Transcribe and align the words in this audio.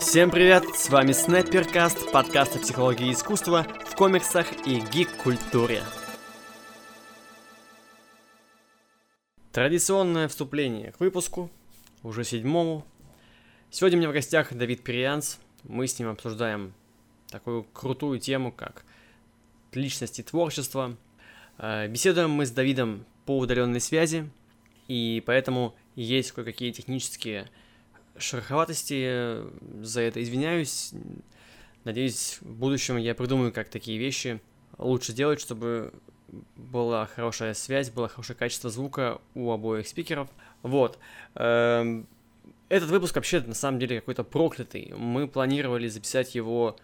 Всем 0.00 0.30
привет, 0.30 0.64
с 0.74 0.88
вами 0.88 1.12
Снэперкаст, 1.12 2.10
подкаст 2.12 2.56
о 2.56 2.58
психологии 2.60 3.12
искусства 3.12 3.66
в 3.84 3.94
комиксах 3.94 4.46
и 4.66 4.80
гик-культуре. 4.80 5.82
Традиционное 9.52 10.28
вступление 10.28 10.92
к 10.92 11.00
выпуску, 11.00 11.50
уже 12.02 12.24
седьмому. 12.24 12.86
Сегодня 13.70 13.98
у 13.98 14.00
меня 14.00 14.10
в 14.10 14.14
гостях 14.14 14.54
Давид 14.54 14.82
Перианс. 14.82 15.38
Мы 15.64 15.86
с 15.86 15.98
ним 15.98 16.08
обсуждаем 16.08 16.72
такую 17.28 17.64
крутую 17.64 18.18
тему, 18.18 18.50
как 18.50 18.82
личность 19.74 20.20
и 20.20 20.22
творчество. 20.22 20.96
Э, 21.58 21.86
беседуем 21.86 22.30
мы 22.30 22.46
с 22.46 22.50
Давидом 22.50 23.04
по 23.26 23.36
удаленной 23.36 23.80
связи, 23.80 24.30
и 24.88 25.22
поэтому 25.26 25.74
есть 25.96 26.32
кое-какие 26.32 26.72
технические 26.72 27.50
шероховатости, 28.16 29.42
за 29.82 30.00
это 30.02 30.22
извиняюсь. 30.22 30.92
Надеюсь, 31.84 32.38
в 32.40 32.54
будущем 32.54 32.96
я 32.96 33.14
придумаю, 33.14 33.52
как 33.52 33.68
такие 33.68 33.98
вещи 33.98 34.40
лучше 34.78 35.12
делать, 35.12 35.40
чтобы 35.40 35.92
была 36.56 37.06
хорошая 37.06 37.54
связь, 37.54 37.90
было 37.90 38.08
хорошее 38.08 38.36
качество 38.36 38.70
звука 38.70 39.20
у 39.34 39.50
обоих 39.50 39.86
спикеров. 39.86 40.28
Вот. 40.62 40.98
Эм, 41.34 42.06
этот 42.68 42.88
выпуск 42.90 43.16
вообще 43.16 43.40
на 43.40 43.54
самом 43.54 43.78
деле 43.78 44.00
какой-то 44.00 44.24
проклятый. 44.24 44.92
Мы 44.96 45.28
планировали 45.28 45.88
записать 45.88 46.34
его 46.34 46.76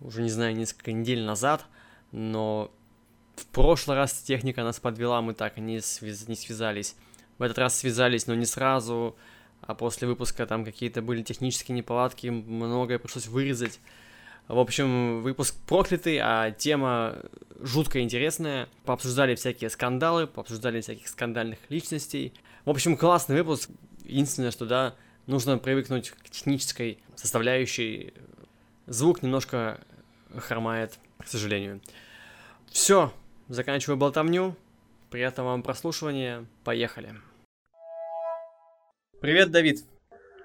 уже, 0.00 0.22
не 0.22 0.30
знаю, 0.30 0.54
несколько 0.54 0.92
недель 0.92 1.24
назад, 1.24 1.64
но 2.12 2.70
в 3.34 3.46
прошлый 3.46 3.96
раз 3.96 4.12
техника 4.12 4.62
нас 4.62 4.78
подвела, 4.78 5.20
мы 5.22 5.34
так 5.34 5.58
не, 5.58 5.80
связ... 5.80 6.28
не 6.28 6.36
связались. 6.36 6.94
В 7.38 7.42
этот 7.42 7.58
раз 7.58 7.76
связались, 7.78 8.26
но 8.26 8.34
не 8.34 8.46
сразу, 8.46 9.16
а 9.68 9.74
после 9.74 10.08
выпуска 10.08 10.46
там 10.46 10.64
какие-то 10.64 11.02
были 11.02 11.22
технические 11.22 11.76
неполадки, 11.76 12.28
многое 12.28 12.98
пришлось 12.98 13.26
вырезать. 13.26 13.80
В 14.48 14.58
общем, 14.58 15.20
выпуск 15.20 15.54
проклятый, 15.66 16.18
а 16.22 16.50
тема 16.52 17.16
жутко 17.60 18.00
интересная. 18.00 18.70
Пообсуждали 18.86 19.34
всякие 19.34 19.68
скандалы, 19.68 20.26
пообсуждали 20.26 20.80
всяких 20.80 21.06
скандальных 21.06 21.58
личностей. 21.68 22.32
В 22.64 22.70
общем, 22.70 22.96
классный 22.96 23.36
выпуск. 23.36 23.68
Единственное, 24.06 24.52
что, 24.52 24.64
да, 24.64 24.94
нужно 25.26 25.58
привыкнуть 25.58 26.12
к 26.12 26.30
технической 26.30 26.98
составляющей. 27.14 28.14
Звук 28.86 29.22
немножко 29.22 29.82
хромает, 30.34 30.98
к 31.18 31.28
сожалению. 31.28 31.82
Все, 32.70 33.12
заканчиваю 33.48 33.98
болтовню. 33.98 34.56
Приятного 35.10 35.48
вам 35.48 35.62
прослушивания. 35.62 36.46
Поехали. 36.64 37.14
Привет, 39.20 39.50
Давид. 39.50 39.78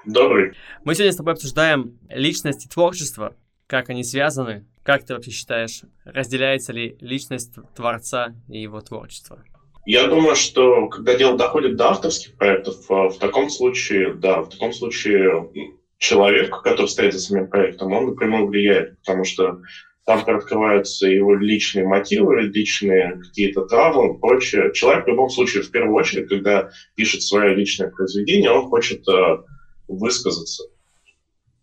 Добрый. 0.04 0.54
Мы 0.84 0.96
сегодня 0.96 1.12
с 1.12 1.18
тобой 1.18 1.34
обсуждаем 1.34 2.00
личность 2.10 2.66
и 2.66 2.70
творчество, 2.70 3.36
как 3.68 3.90
они 3.90 4.04
связаны. 4.04 4.66
Как 4.82 5.06
ты 5.06 5.14
вообще 5.14 5.30
считаешь, 5.30 5.82
разделяется 6.06 6.74
ли 6.74 6.98
личность 7.00 7.54
творца 7.76 8.34
и 8.50 8.60
его 8.60 8.82
творчество? 8.82 9.44
Я 9.86 10.08
думаю, 10.08 10.36
что 10.36 10.88
когда 10.88 11.16
дело 11.16 11.38
доходит 11.38 11.76
до 11.76 11.92
авторских 11.92 12.36
проектов, 12.36 12.90
а, 12.90 13.10
в 13.10 13.20
таком 13.20 13.52
случае, 13.52 14.16
да, 14.16 14.42
в 14.42 14.50
таком 14.50 14.74
случае 14.74 15.52
человек, 16.00 16.62
который 16.64 16.88
стоит 16.88 17.14
за 17.14 17.20
самим 17.20 17.48
проектом, 17.48 17.94
он 17.94 18.08
напрямую 18.08 18.48
влияет, 18.48 18.98
потому 19.00 19.24
что 19.24 19.62
там 20.06 20.24
открываются 20.28 21.08
его 21.08 21.36
личные 21.36 21.86
мотивы, 21.86 22.42
личные 22.42 23.20
какие-то 23.22 23.66
травмы, 23.66 24.20
прочее. 24.20 24.72
Человек 24.74 25.06
в 25.06 25.10
любом 25.10 25.30
случае, 25.30 25.64
в 25.64 25.72
первую 25.72 25.96
очередь, 25.96 26.28
когда 26.28 26.70
пишет 26.96 27.22
свое 27.22 27.56
личное 27.56 27.90
произведение, 27.90 28.52
он 28.52 28.68
хочет 28.68 29.08
э, 29.08 29.38
высказаться. 29.88 30.64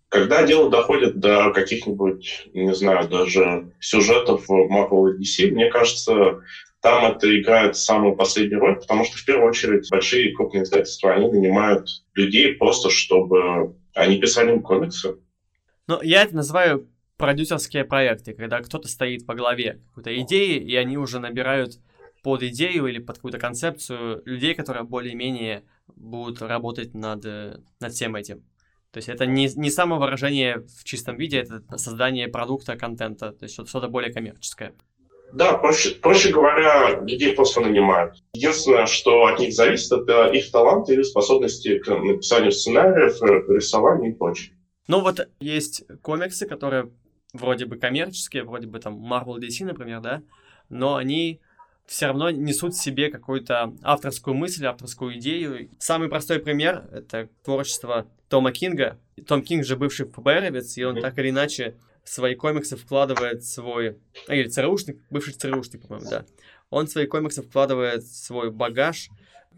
Когда 0.08 0.44
дело 0.44 0.70
доходит 0.70 1.20
до 1.20 1.53
каких-нибудь, 1.53 2.48
не 2.54 2.75
знаю, 2.75 3.09
даже 3.09 3.72
сюжетов 3.78 4.48
Marvel 4.48 5.12
и 5.12 5.20
DC, 5.22 5.50
мне 5.53 5.70
кажется, 5.70 6.41
там 6.81 7.12
это 7.12 7.38
играет 7.38 7.76
самую 7.76 8.16
последнюю 8.16 8.60
роль, 8.60 8.81
потому 8.81 9.04
что 9.04 9.19
в 9.19 9.25
первую 9.25 9.50
очередь 9.50 9.88
большие 9.91 10.34
крупные 10.34 10.64
издательства, 10.64 11.12
они 11.12 11.31
нанимают 11.31 11.87
людей 12.14 12.54
просто, 12.54 12.88
чтобы 12.91 13.76
они 13.94 14.19
писали 14.19 14.53
им 14.53 14.62
комиксы. 14.62 15.16
Ну, 15.87 16.00
я 16.03 16.22
это 16.22 16.34
называю 16.34 16.88
продюсерские 17.20 17.84
проекты, 17.84 18.32
когда 18.32 18.60
кто-то 18.60 18.88
стоит 18.88 19.22
во 19.28 19.34
главе 19.34 19.81
какой-то 19.91 20.19
идеи, 20.22 20.58
и 20.58 20.75
они 20.75 20.97
уже 20.97 21.20
набирают 21.20 21.78
под 22.22 22.42
идею 22.42 22.86
или 22.86 22.98
под 22.98 23.16
какую-то 23.16 23.38
концепцию 23.38 24.22
людей, 24.25 24.54
которые 24.54 24.84
более-менее 24.84 25.62
будут 25.94 26.41
работать 26.41 26.94
над, 26.94 27.25
над 27.25 27.92
всем 27.92 28.16
этим. 28.16 28.42
То 28.91 28.98
есть 28.98 29.08
это 29.08 29.26
не, 29.26 29.48
не 29.54 29.70
самовыражение 29.70 30.66
в 30.78 30.84
чистом 30.84 31.16
виде, 31.16 31.38
это 31.38 31.62
создание 31.78 32.26
продукта, 32.26 32.76
контента, 32.76 33.32
то 33.32 33.44
есть 33.44 33.54
что-то 33.54 33.88
более 33.88 34.12
коммерческое. 34.12 34.72
Да, 35.32 35.58
проще, 35.58 35.91
проще 35.91 36.32
говоря, 36.32 37.00
людей 37.00 37.34
просто 37.34 37.60
нанимают. 37.60 38.16
Единственное, 38.32 38.87
что 38.87 39.26
от 39.26 39.38
них 39.38 39.52
зависит, 39.52 39.92
это 39.92 40.26
их 40.32 40.50
таланты 40.50 40.94
или 40.94 41.02
способности 41.02 41.78
к 41.78 41.87
написанию 41.87 42.50
сценариев, 42.50 43.22
рисованию 43.48 44.12
и 44.12 44.14
прочее. 44.16 44.54
Ну 44.88 45.02
вот 45.02 45.20
есть 45.38 45.84
комиксы, 46.02 46.47
которые 46.47 46.91
вроде 47.32 47.66
бы 47.66 47.76
коммерческие, 47.76 48.44
вроде 48.44 48.66
бы 48.66 48.78
там 48.78 48.94
Marvel 48.96 49.38
DC, 49.38 49.64
например, 49.64 50.00
да, 50.00 50.22
но 50.68 50.96
они 50.96 51.41
все 51.86 52.06
равно 52.06 52.30
несут 52.30 52.74
в 52.74 52.80
себе 52.80 53.10
какую-то 53.10 53.74
авторскую 53.82 54.34
мысль, 54.34 54.64
авторскую 54.64 55.18
идею. 55.18 55.69
Самый 55.80 56.08
простой 56.08 56.38
пример— 56.38 56.88
это 56.92 57.28
творчество 57.42 58.06
Тома 58.28 58.52
Кинга. 58.52 58.96
Том 59.26 59.42
Кинг 59.42 59.64
же 59.64 59.76
бывший 59.76 60.06
ФБРовец, 60.06 60.78
и 60.78 60.84
он 60.84 61.00
так 61.00 61.19
или 61.19 61.30
иначе 61.30 61.74
в 62.04 62.08
свои 62.08 62.36
комиксы 62.36 62.76
вкладывает 62.76 63.44
свой... 63.44 63.98
А, 64.28 64.34
или 64.36 64.48
ЦРУшник, 64.48 64.98
бывший 65.10 65.34
ЦРУшник, 65.34 65.88
по-моему, 65.88 66.08
да. 66.08 66.26
Он 66.70 66.86
в 66.86 66.90
свои 66.90 67.06
комиксы 67.06 67.42
вкладывает 67.42 68.06
свой 68.06 68.52
багаж, 68.52 69.10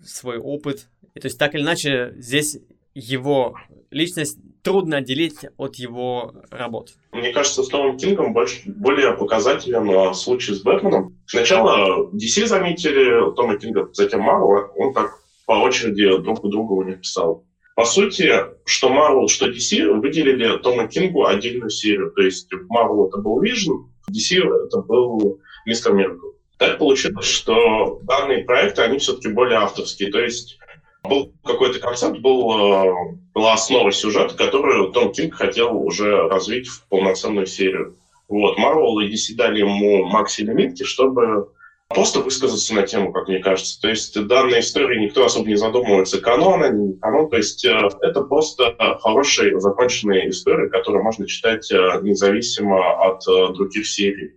свой 0.03 0.39
опыт. 0.39 0.89
И, 1.13 1.21
то 1.21 1.27
есть 1.27 1.39
так 1.39 1.55
или 1.55 1.63
иначе 1.63 2.15
здесь 2.17 2.59
его 2.95 3.59
личность 3.91 4.39
трудно 4.63 4.99
отделить 4.99 5.41
от 5.57 5.77
его 5.77 6.35
работ. 6.51 6.91
Мне 7.13 7.33
кажется, 7.33 7.63
с 7.63 7.69
Томом 7.69 7.97
Кингом 7.97 8.33
больше, 8.33 8.63
более 8.67 9.13
показателен 9.13 9.91
а, 9.91 10.15
случай 10.15 10.55
с 10.55 10.63
Бэтменом. 10.63 11.19
Сначала 11.27 12.11
DC 12.11 12.47
заметили 12.47 13.35
Тома 13.35 13.59
Кинга, 13.59 13.89
затем 13.93 14.29
Marvel, 14.29 14.69
он 14.77 14.95
так 14.95 15.19
по 15.47 15.53
очереди 15.53 16.19
друг 16.23 16.45
у 16.45 16.49
друга 16.49 16.73
у 16.73 16.83
них 16.83 17.01
писал. 17.01 17.45
По 17.75 17.85
сути, 17.85 18.31
что 18.65 18.91
Marvel, 18.91 19.29
что 19.29 19.49
DC 19.49 20.01
выделили 20.01 20.59
Тома 20.59 20.89
Кингу 20.89 21.25
отдельную 21.25 21.71
серию. 21.71 22.13
То 22.13 22.23
есть 22.23 22.49
Marvel 22.53 23.09
это 23.09 23.19
был 23.19 23.43
Vision, 23.43 23.87
DC 24.11 24.39
это 24.67 24.79
был 24.83 25.41
Мистер 25.67 25.95
Миркл. 25.95 26.29
Так 26.59 26.79
получилось, 26.79 27.27
что 27.27 27.99
данные 28.03 28.45
проекты, 28.45 28.83
они 28.83 28.99
все-таки 28.99 29.29
более 29.29 29.59
авторские. 29.59 30.13
То 30.13 30.21
есть 30.21 30.59
был 31.05 31.33
какой-то 31.45 31.79
концепт, 31.81 32.19
был, 32.21 32.53
э, 32.53 33.17
была 33.35 33.55
основа 33.55 33.93
сюжета, 33.93 34.37
которую 34.37 34.93
Том 34.93 35.13
Кинг 35.13 35.35
хотел 35.35 35.77
уже 35.77 36.29
развить 36.29 36.69
в 36.69 36.87
полноценную 36.89 37.47
серию. 37.47 37.97
Вот, 38.29 38.57
Марвел 38.57 39.01
и 39.01 39.09
DC 39.09 39.35
дали 39.37 39.61
ему 39.61 40.05
макси-лимитки, 40.05 40.85
чтобы 40.85 41.49
просто 41.89 42.21
высказаться 42.21 42.75
на 42.75 42.87
тему, 42.87 43.13
как 43.13 43.29
мне 43.29 43.41
кажется. 43.41 43.81
То 43.81 43.89
есть 43.89 44.19
данной 44.27 44.61
истории 44.61 45.05
никто 45.05 45.25
особо 45.25 45.47
не 45.49 45.57
задумывается, 45.57 46.21
канон 46.21 46.63
они, 46.63 46.87
не 46.87 46.95
канон. 46.95 47.29
То 47.29 47.37
есть 47.37 47.65
э, 47.65 47.89
это 48.01 48.23
просто 48.23 48.75
хорошая 49.01 49.59
законченная 49.59 50.29
история, 50.29 50.71
которую 50.71 51.03
можно 51.03 51.27
читать 51.27 51.71
э, 51.73 52.01
независимо 52.03 53.03
от 53.03 53.25
других 53.55 53.87
серий. 53.87 54.37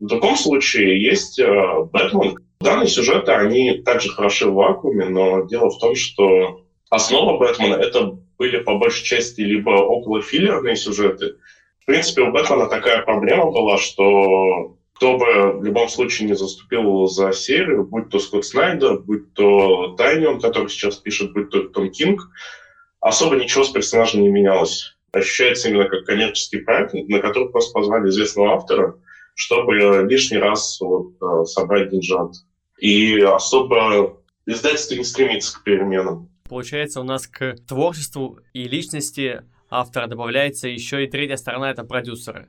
В 0.00 0.06
другом 0.06 0.36
случае 0.36 1.02
есть 1.02 1.40
Бэтмен, 1.40 2.36
Данные 2.60 2.88
сюжеты, 2.88 3.32
они 3.32 3.82
также 3.82 4.10
хороши 4.10 4.48
в 4.48 4.54
вакууме, 4.54 5.04
но 5.06 5.46
дело 5.46 5.70
в 5.70 5.78
том, 5.78 5.94
что 5.94 6.64
основа 6.90 7.38
Бэтмена— 7.38 7.74
это 7.76 8.18
были 8.36 8.58
по 8.58 8.76
большей 8.76 9.04
части 9.04 9.42
либо 9.42 9.70
около 9.70 10.22
филлерные 10.22 10.74
сюжеты. 10.74 11.36
В 11.80 11.86
принципе, 11.86 12.22
у 12.22 12.32
Бэтмена 12.32 12.66
такая 12.66 13.02
проблема 13.02 13.50
была, 13.50 13.78
что 13.78 14.76
кто 14.94 15.16
бы 15.16 15.52
в 15.58 15.62
любом 15.62 15.88
случае 15.88 16.26
не 16.26 16.34
заступил 16.34 17.06
за 17.06 17.32
серию, 17.32 17.84
будь 17.84 18.10
то 18.10 18.18
Скотт 18.18 18.44
Снайдер, 18.44 18.98
будь 18.98 19.32
то 19.34 19.94
Тайнион, 19.96 20.40
который 20.40 20.68
сейчас 20.68 20.96
пишет, 20.96 21.32
будь 21.32 21.50
то 21.50 21.68
Том 21.68 21.90
Кинг, 21.92 22.20
особо 23.00 23.36
ничего 23.36 23.62
с 23.62 23.70
персонажем 23.70 24.22
не 24.22 24.28
менялось. 24.28 24.96
Ощущается 25.12 25.68
именно 25.68 25.88
как 25.88 26.04
коммерческий 26.04 26.58
проект, 26.58 26.94
на 26.94 27.20
который 27.20 27.50
просто 27.50 27.72
позвали 27.72 28.08
известного 28.08 28.54
автора, 28.54 28.96
чтобы 29.34 30.04
лишний 30.08 30.38
раз 30.38 30.78
вот, 30.80 31.12
э, 31.22 31.44
собрать 31.44 31.90
деньжат. 31.90 32.32
И 32.78 33.20
особо 33.20 34.18
издательство 34.46 34.94
не 34.94 35.04
стремится 35.04 35.58
к 35.58 35.64
переменам. 35.64 36.28
Получается, 36.48 37.00
у 37.00 37.04
нас 37.04 37.26
к 37.26 37.56
творчеству 37.66 38.38
и 38.52 38.64
личности 38.64 39.42
автора 39.70 40.06
добавляется 40.06 40.68
еще 40.68 41.04
и 41.04 41.10
третья 41.10 41.36
сторона— 41.36 41.70
это 41.72 41.84
продюсеры. 41.84 42.48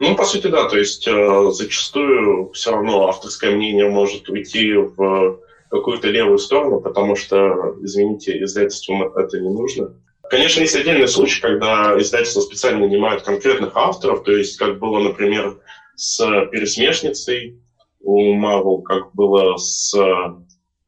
Ну, 0.00 0.16
по 0.16 0.24
сути, 0.24 0.48
да. 0.48 0.68
То 0.68 0.78
есть 0.78 1.06
э, 1.06 1.50
зачастую 1.52 2.50
все 2.52 2.72
равно 2.72 3.08
авторское 3.08 3.54
мнение 3.54 3.88
может 3.88 4.28
уйти 4.28 4.72
в 4.74 5.38
какую-то 5.70 6.08
левую 6.08 6.38
сторону, 6.38 6.80
потому 6.80 7.16
что, 7.16 7.76
извините, 7.80 8.42
издательству 8.42 8.94
это 9.16 9.40
не 9.40 9.48
нужно. 9.48 9.94
Конечно, 10.28 10.60
есть 10.60 10.76
отдельный 10.76 11.08
случай, 11.08 11.40
когда 11.40 11.98
издательство 11.98 12.40
специально 12.40 12.80
нанимают 12.80 13.22
конкретных 13.22 13.76
авторов, 13.76 14.22
то 14.24 14.32
есть 14.32 14.56
как 14.58 14.78
было, 14.78 14.98
например, 14.98 15.58
с 15.94 16.18
«Пересмешницей» 16.50 17.61
у 18.02 18.34
Marvel, 18.34 18.82
как 18.82 19.14
было 19.14 19.56
с 19.56 19.94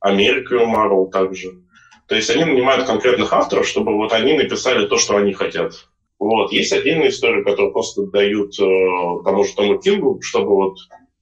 Америкой 0.01 0.59
у 0.59 0.67
Marvel 0.67 1.11
также. 1.11 1.61
То 2.09 2.15
есть 2.15 2.29
они 2.31 2.45
нанимают 2.45 2.87
конкретных 2.87 3.33
авторов, 3.33 3.67
чтобы 3.67 3.95
вот 3.95 4.13
они 4.13 4.35
написали 4.35 4.87
то, 4.87 4.99
что 4.99 5.17
они 5.17 5.33
хотят. 5.33 5.73
Вот. 6.19 6.53
Есть 6.53 6.73
отдельные 6.73 7.09
истории, 7.09 7.43
которые 7.43 7.73
просто 7.73 8.07
дают 8.07 8.59
э, 8.61 9.25
тому 9.25 9.45
же 9.45 9.55
Тому 9.55 9.79
Кингу, 9.79 10.21
чтобы 10.23 10.55
вот 10.55 10.77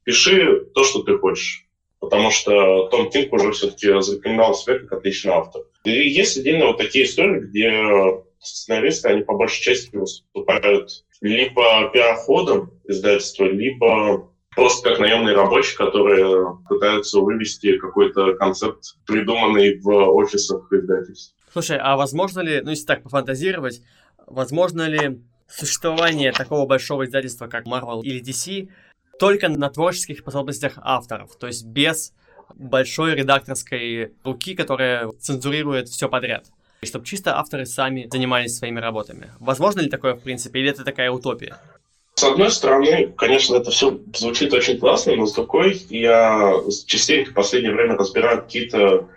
пиши 0.04 0.64
то, 0.74 0.84
что 0.84 1.02
ты 1.02 1.16
хочешь. 1.18 1.66
Потому 2.00 2.30
что 2.30 2.88
Том 2.88 3.10
Кинг 3.10 3.32
уже 3.32 3.52
все-таки 3.52 4.00
зарекомендовал 4.00 4.54
себя 4.54 4.80
как 4.80 4.92
отличный 4.94 5.32
автор. 5.32 5.62
И 5.84 5.90
есть 5.90 6.36
отдельно 6.36 6.66
вот 6.66 6.78
такие 6.78 7.04
истории, 7.04 7.40
где 7.40 8.22
сценаристы, 8.40 9.08
они 9.08 9.22
по 9.22 9.34
большей 9.34 9.62
части 9.62 9.94
выступают 9.94 10.90
либо 11.20 11.88
пиар-ходом 11.92 12.72
издательства, 12.88 13.44
либо 13.44 14.31
просто 14.54 14.90
как 14.90 14.98
наемные 14.98 15.34
рабочие, 15.34 15.76
которые 15.76 16.58
пытаются 16.68 17.20
вывести 17.20 17.78
какой-то 17.78 18.34
концепт, 18.34 18.96
придуманный 19.06 19.80
в 19.80 19.88
офисах 19.88 20.72
издательств. 20.72 21.34
Слушай, 21.52 21.78
а 21.80 21.96
возможно 21.96 22.40
ли, 22.40 22.60
ну 22.62 22.70
если 22.70 22.86
так 22.86 23.02
пофантазировать, 23.02 23.82
возможно 24.26 24.88
ли 24.88 25.20
существование 25.48 26.32
такого 26.32 26.66
большого 26.66 27.04
издательства, 27.04 27.46
как 27.46 27.66
Marvel 27.66 28.02
или 28.02 28.22
DC, 28.22 28.68
только 29.18 29.48
на 29.48 29.68
творческих 29.70 30.20
способностях 30.20 30.78
авторов, 30.82 31.36
то 31.36 31.46
есть 31.46 31.66
без 31.66 32.12
большой 32.54 33.14
редакторской 33.14 34.12
руки, 34.24 34.54
которая 34.54 35.10
цензурирует 35.20 35.88
все 35.88 36.08
подряд. 36.08 36.46
И 36.80 36.86
чтобы 36.86 37.04
чисто 37.04 37.38
авторы 37.38 37.64
сами 37.64 38.08
занимались 38.10 38.56
своими 38.56 38.80
работами. 38.80 39.30
Возможно 39.38 39.80
ли 39.80 39.88
такое, 39.88 40.14
в 40.14 40.20
принципе, 40.20 40.60
или 40.60 40.70
это 40.70 40.84
такая 40.84 41.10
утопия? 41.10 41.56
С 42.14 42.24
одной 42.24 42.50
стороны, 42.50 43.12
конечно, 43.16 43.56
это 43.56 43.70
все 43.70 43.98
звучит 44.14 44.52
очень 44.52 44.78
классно, 44.78 45.16
но 45.16 45.26
с 45.26 45.32
другой, 45.32 45.80
я 45.88 46.54
частенько 46.86 47.30
в 47.30 47.34
последнее 47.34 47.72
время 47.72 47.96
разбираю 47.96 48.42
какие-то 48.42 49.08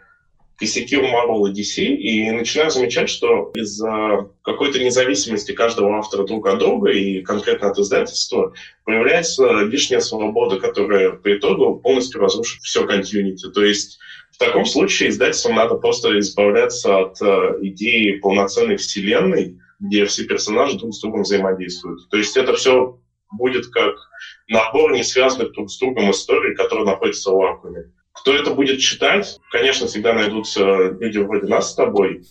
косяки 0.58 0.98
у 0.98 1.04
Marvel 1.04 1.50
и 1.50 1.54
DC, 1.54 1.84
и 1.84 2.32
начинаю 2.32 2.72
замечать, 2.72 3.10
что 3.10 3.52
из-за 3.56 4.30
какой-то 4.42 4.80
независимости 4.80 5.52
каждого 5.52 5.98
автора 5.98 6.26
друг 6.26 6.48
от 6.48 6.60
друга 6.60 6.92
и 6.92 7.22
конкретно 7.22 7.70
от 7.70 7.80
издательства 7.80 8.54
появляется 8.86 9.64
лишняя 9.64 10.00
свобода, 10.00 10.60
которая 10.60 11.12
по 11.12 11.36
итогу 11.36 11.80
полностью 11.80 12.22
разрушит 12.22 12.62
все 12.62 12.86
континенте. 12.86 13.50
То 13.50 13.64
есть 13.64 14.00
в 14.32 14.38
таком 14.38 14.66
случае 14.66 15.10
издательствам 15.10 15.56
надо 15.56 15.76
просто 15.76 16.18
избавляться 16.20 16.98
от 17.00 17.22
э, 17.22 17.58
идеи 17.62 18.20
полноценной 18.20 18.78
вселенной, 18.78 19.60
где 19.80 20.06
все 20.06 20.26
персонажи 20.26 20.78
друг 20.78 20.94
с 20.94 21.02
другом 21.02 21.24
взаимодействуют. 21.24 22.10
То 22.10 22.18
есть 22.18 22.36
это 22.38 22.54
все 22.54 23.00
будет 23.32 23.68
как 23.68 23.96
набор 24.48 24.94
не 24.94 25.04
связанных 25.04 25.52
друг 25.54 25.70
с 25.70 25.78
другом 25.80 26.12
историй, 26.12 26.56
которые 26.56 26.86
находятся 26.86 27.32
в 27.32 27.36
вакууме. 27.36 27.92
Кто 28.14 28.34
это 28.34 28.52
будет 28.52 28.80
читать? 28.80 29.40
Конечно, 29.52 29.88
всегда 29.88 30.14
найдутся 30.14 30.64
люди 31.00 31.18
вроде 31.18 31.48
нас 31.48 31.72
с 31.72 31.76
тобой, 31.76 32.24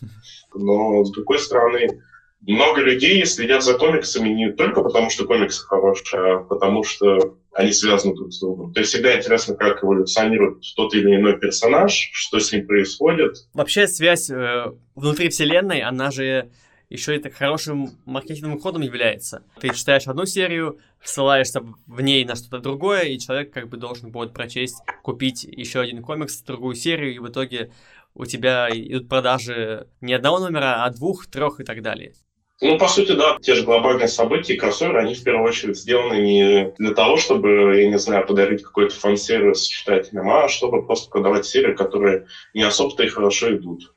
но 0.55 1.05
с 1.05 1.13
другой 1.13 1.39
стороны, 1.39 2.01
много 2.41 2.81
людей 2.81 3.25
следят 3.27 3.63
за 3.63 3.75
комиксами 3.75 4.29
не 4.31 4.53
только 4.53 4.83
потому, 4.83 5.11
что 5.11 5.25
комиксы 5.25 5.65
хорошие, 5.67 6.37
а 6.37 6.39
потому 6.39 6.85
что 6.85 7.37
они 7.53 7.73
связаны 7.73 8.15
друг 8.15 8.33
с 8.33 8.41
другом. 8.41 8.73
То 8.73 8.81
есть 8.81 8.93
всегда 8.93 9.17
интересно, 9.17 9.55
как 9.55 9.83
эволюционирует 9.83 10.59
тот 10.77 10.95
или 10.95 11.17
иной 11.17 11.39
персонаж, 11.39 12.11
что 12.13 12.41
с 12.41 12.53
ним 12.53 12.67
происходит. 12.67 13.37
Вообще 13.55 13.87
связь 13.87 14.29
э, 14.31 14.73
внутри 14.95 15.29
вселенной, 15.29 15.83
она 15.83 16.11
же 16.11 16.51
еще 16.95 17.17
и 17.17 17.19
так 17.19 17.35
хорошим 17.35 17.99
маркетинговым 18.07 18.61
ходом 18.61 18.83
является. 18.83 19.43
Ты 19.61 19.75
читаешь 19.75 20.07
одну 20.07 20.27
серию, 20.27 20.79
ссылаешься 21.03 21.61
в 21.87 22.01
ней 22.01 22.25
на 22.25 22.37
что-то 22.37 22.61
другое, 22.61 23.03
и 23.03 23.19
человек 23.19 23.53
как 23.53 23.69
бы 23.69 23.77
должен 23.77 24.11
будет 24.11 24.33
прочесть, 24.33 24.77
купить 25.03 25.45
еще 25.45 25.81
один 25.81 26.03
комикс, 26.03 26.41
другую 26.43 26.77
серию, 26.77 27.15
и 27.15 27.19
в 27.19 27.29
итоге 27.29 27.73
у 28.15 28.27
тебя 28.27 28.69
идут 28.71 29.09
продажи 29.09 29.89
не 30.01 30.15
одного 30.15 30.39
номера, 30.39 30.85
а 30.85 30.91
двух, 30.91 31.27
трех 31.27 31.61
и 31.61 31.65
так 31.65 31.83
далее. 31.83 32.15
Ну, 32.61 32.79
по 32.79 32.87
сути, 32.87 33.13
да, 33.13 33.37
те 33.43 33.57
же 33.57 33.65
глобальные 33.65 34.07
события 34.07 34.55
и 34.55 34.57
кроссоверы, 34.57 35.01
они 35.01 35.15
в 35.15 35.25
первую 35.25 35.49
очередь 35.49 35.77
сделаны 35.77 36.21
не 36.21 36.73
для 36.79 36.95
того, 36.95 37.17
чтобы, 37.17 37.77
я 37.77 37.89
не 37.89 37.99
знаю, 37.99 38.25
подарить 38.25 38.63
какой-то 38.63 38.95
фан-сервис 38.95 39.67
читателям, 39.67 40.31
а 40.31 40.49
чтобы 40.49 40.87
просто 40.87 41.11
продавать 41.11 41.45
серии, 41.45 41.75
которые 41.75 42.27
не 42.55 42.63
особо-то 42.63 43.03
и 43.03 43.09
хорошо 43.09 43.57
идут. 43.57 43.94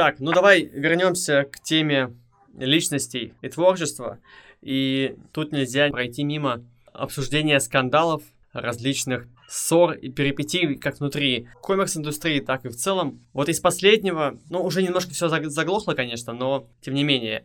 Так, 0.00 0.18
ну 0.18 0.32
давай 0.32 0.62
вернемся 0.62 1.44
к 1.44 1.60
теме 1.60 2.16
личностей 2.56 3.34
и 3.42 3.50
творчества. 3.50 4.18
И 4.62 5.14
тут 5.30 5.52
нельзя 5.52 5.90
пройти 5.90 6.24
мимо 6.24 6.64
обсуждения 6.94 7.60
скандалов, 7.60 8.22
различных 8.54 9.28
ссор 9.46 9.92
и 9.92 10.08
перипетий 10.08 10.76
как 10.76 11.00
внутри 11.00 11.48
комикс-индустрии, 11.60 12.40
так 12.40 12.64
и 12.64 12.70
в 12.70 12.76
целом. 12.76 13.20
Вот 13.34 13.50
из 13.50 13.60
последнего, 13.60 14.38
ну, 14.48 14.62
уже 14.62 14.82
немножко 14.82 15.12
все 15.12 15.28
заглохло, 15.28 15.92
конечно, 15.92 16.32
но 16.32 16.66
тем 16.80 16.94
не 16.94 17.04
менее, 17.04 17.44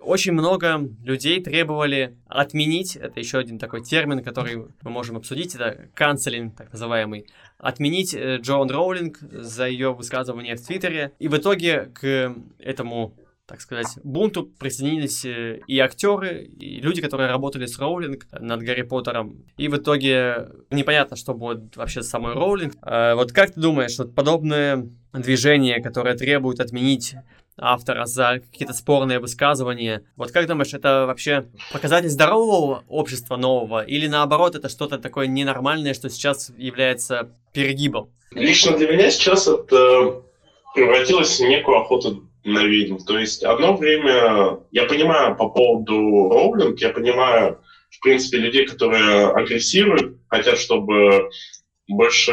очень 0.00 0.32
много 0.32 0.88
людей 1.02 1.42
требовали 1.42 2.16
отменить, 2.26 2.96
это 2.96 3.20
еще 3.20 3.38
один 3.38 3.58
такой 3.58 3.82
термин, 3.82 4.22
который 4.22 4.66
мы 4.82 4.90
можем 4.90 5.16
обсудить, 5.16 5.54
это 5.54 5.88
канцелинг, 5.94 6.56
так 6.56 6.72
называемый, 6.72 7.26
отменить 7.58 8.14
э, 8.14 8.38
Джоан 8.38 8.70
Роулинг 8.70 9.18
за 9.20 9.66
ее 9.66 9.92
высказывание 9.92 10.56
в 10.56 10.64
Твиттере. 10.64 11.12
И 11.18 11.28
в 11.28 11.36
итоге 11.36 11.90
к 11.94 12.34
этому 12.58 13.16
так 13.46 13.60
сказать, 13.60 13.86
бунту 14.02 14.44
присоединились 14.44 15.24
э, 15.24 15.60
и 15.68 15.78
актеры, 15.78 16.42
и 16.44 16.80
люди, 16.80 17.00
которые 17.00 17.30
работали 17.30 17.66
с 17.66 17.78
Роулинг 17.78 18.26
над 18.32 18.60
Гарри 18.62 18.82
Поттером. 18.82 19.44
И 19.56 19.68
в 19.68 19.76
итоге 19.76 20.48
непонятно, 20.70 21.16
что 21.16 21.32
будет 21.32 21.76
вообще 21.76 22.02
с 22.02 22.08
самой 22.08 22.34
Роулинг. 22.34 22.74
А 22.82 23.14
вот 23.14 23.30
как 23.30 23.52
ты 23.52 23.60
думаешь, 23.60 23.96
вот 23.98 24.16
подобное 24.16 24.88
движение, 25.12 25.80
которое 25.80 26.16
требует 26.16 26.58
отменить 26.58 27.14
автора 27.58 28.06
за 28.06 28.40
какие-то 28.40 28.74
спорные 28.74 29.18
высказывания. 29.18 30.04
Вот 30.16 30.30
как 30.30 30.46
думаешь, 30.46 30.74
это 30.74 31.06
вообще 31.06 31.46
показатель 31.72 32.08
здорового 32.08 32.84
общества 32.88 33.36
нового 33.36 33.82
или 33.84 34.06
наоборот 34.06 34.54
это 34.54 34.68
что-то 34.68 34.98
такое 34.98 35.26
ненормальное, 35.26 35.94
что 35.94 36.08
сейчас 36.10 36.52
является 36.56 37.30
перегибом? 37.52 38.10
Лично 38.32 38.76
для 38.76 38.90
меня 38.92 39.10
сейчас 39.10 39.48
это 39.48 40.22
превратилось 40.74 41.38
в 41.38 41.48
некую 41.48 41.78
охоту 41.78 42.28
на 42.44 42.64
ведьм. 42.64 42.98
То 42.98 43.18
есть 43.18 43.42
одно 43.42 43.76
время, 43.76 44.60
я 44.70 44.84
понимаю 44.84 45.36
по 45.36 45.48
поводу 45.48 46.28
Роулинг, 46.28 46.78
я 46.80 46.90
понимаю, 46.90 47.60
в 47.90 48.00
принципе, 48.00 48.38
людей, 48.38 48.66
которые 48.66 49.28
агрессируют, 49.30 50.18
хотят, 50.28 50.58
чтобы 50.58 51.30
больше 51.88 52.32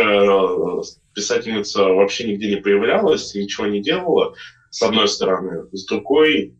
писательница 1.15 1.83
вообще 1.85 2.25
нигде 2.25 2.49
не 2.49 2.57
появлялась, 2.57 3.33
ничего 3.35 3.67
не 3.67 3.81
делала 3.81 4.35
с 4.73 4.81
одной 4.81 5.07
стороны. 5.07 5.67
С 5.71 5.85
другой, 5.85 6.55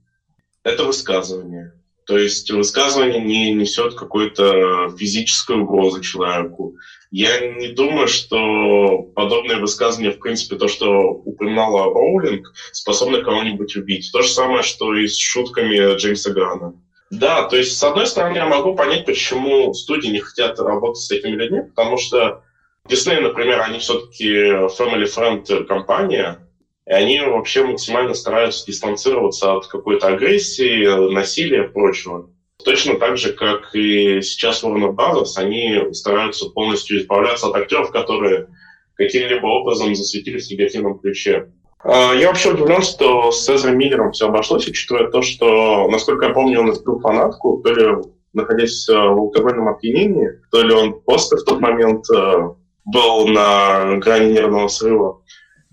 это 0.63 0.84
высказывание. 0.84 1.74
То 2.05 2.17
есть 2.17 2.51
высказывание 2.51 3.20
не 3.20 3.53
несет 3.53 3.96
какой-то 3.96 4.96
физической 4.96 5.58
угрозы 5.58 6.01
человеку. 6.01 6.75
Я 7.10 7.39
не 7.39 7.70
думаю, 7.70 8.08
что 8.08 9.03
подобное 9.15 9.58
высказывание, 9.58 10.12
в 10.12 10.20
принципе, 10.20 10.58
то, 10.58 10.67
что 10.67 11.10
упоминала 11.10 11.86
Роулинг, 11.86 12.53
способно 12.72 13.24
кого-нибудь 13.24 13.75
убить. 13.75 14.10
То 14.12 14.22
же 14.22 14.29
самое, 14.29 14.62
что 14.63 14.93
и 14.96 15.08
с 15.08 15.17
шутками 15.17 15.96
Джеймса 15.98 16.32
Грана. 16.32 16.74
Да, 17.10 17.43
то 17.43 17.55
есть, 17.55 17.77
с 17.77 17.84
одной 17.84 18.05
стороны, 18.05 18.36
я 18.36 18.46
могу 18.46 18.75
понять, 18.75 19.05
почему 19.05 19.74
студии 19.74 20.10
не 20.10 20.20
хотят 20.20 20.60
работать 20.60 21.01
с 21.01 21.08
такими 21.08 21.36
людьми, 21.36 21.62
потому 21.62 21.98
что 21.98 22.43
Disney, 22.88 23.22
например, 23.22 23.62
они 23.62 23.79
все-таки 23.79 24.29
family-friend 24.77 25.65
компания, 25.65 26.42
и 26.88 26.92
они 26.92 27.20
вообще 27.22 27.63
максимально 27.63 28.13
стараются 28.13 28.66
дистанцироваться 28.66 29.54
от 29.54 29.68
какой-то 29.68 30.08
агрессии, 30.08 31.12
насилия 31.12 31.66
и 31.66 31.70
прочего. 31.70 32.30
Точно 32.63 32.96
так 32.96 33.18
же, 33.18 33.34
как 33.34 33.74
и 33.75 34.22
сейчас 34.22 34.63
Warner 34.63 34.94
Brothers, 34.94 35.38
они 35.38 35.94
стараются 35.94 36.50
полностью 36.50 37.00
избавляться 37.00 37.48
от 37.48 37.56
актеров, 37.56 37.92
которые 37.92 38.48
каким-либо 38.96 39.46
образом 39.46 39.96
засветились 39.96 40.48
в 40.48 40.52
негативном 40.52 41.00
ключе. 41.00 41.52
А, 41.84 42.13
я 42.13 42.28
вообще 42.28 42.52
удивлен, 42.52 42.82
что 42.82 43.32
с 43.32 43.50
Эзрой 43.50 43.75
Миллером 43.75 44.12
все 44.12 44.28
обошлось, 44.28 44.68
учитывая 44.68 45.10
то, 45.10 45.22
что, 45.22 45.88
насколько 45.90 46.28
я 46.28 46.34
помню, 46.34 46.62
он 46.62 46.72
избил 46.72 47.00
фанатку, 47.00 47.62
то 47.63 47.74
ли 47.74 48.04
находясь 48.34 48.88
в 48.88 48.94
алкогольном 48.94 49.68
опьянении, 49.70 50.30
то 50.52 50.62
ли 50.62 50.74
он 50.74 51.02
просто 51.02 51.38
в 51.38 51.44
тот 51.44 51.60
момент 51.60 52.06
э, 52.10 52.50
был 52.86 53.28
на 53.28 53.98
грани 53.98 54.34
нервного 54.34 54.68
срыва. 54.68 55.22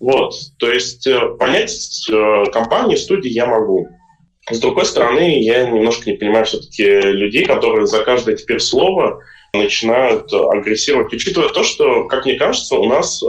Вот, 0.00 0.32
то 0.58 0.70
есть 0.70 1.06
э, 1.06 1.20
понять 1.38 2.08
э, 2.10 2.44
компании, 2.52 2.96
студии 2.96 3.28
я 3.28 3.44
могу. 3.44 3.86
С 4.50 4.58
другой 4.58 4.86
стороны, 4.86 5.42
я 5.42 5.68
немножко 5.68 6.10
не 6.10 6.16
понимаю 6.16 6.46
все-таки 6.46 6.84
людей, 6.84 7.44
которые 7.44 7.86
за 7.86 8.02
каждое 8.02 8.34
теперь 8.34 8.60
слово 8.60 9.20
начинают 9.52 10.32
агрессировать, 10.32 11.12
учитывая 11.12 11.50
то, 11.50 11.62
что, 11.62 12.04
как 12.04 12.24
мне 12.24 12.38
кажется, 12.38 12.76
у 12.76 12.86
нас 12.86 13.22
э, 13.22 13.26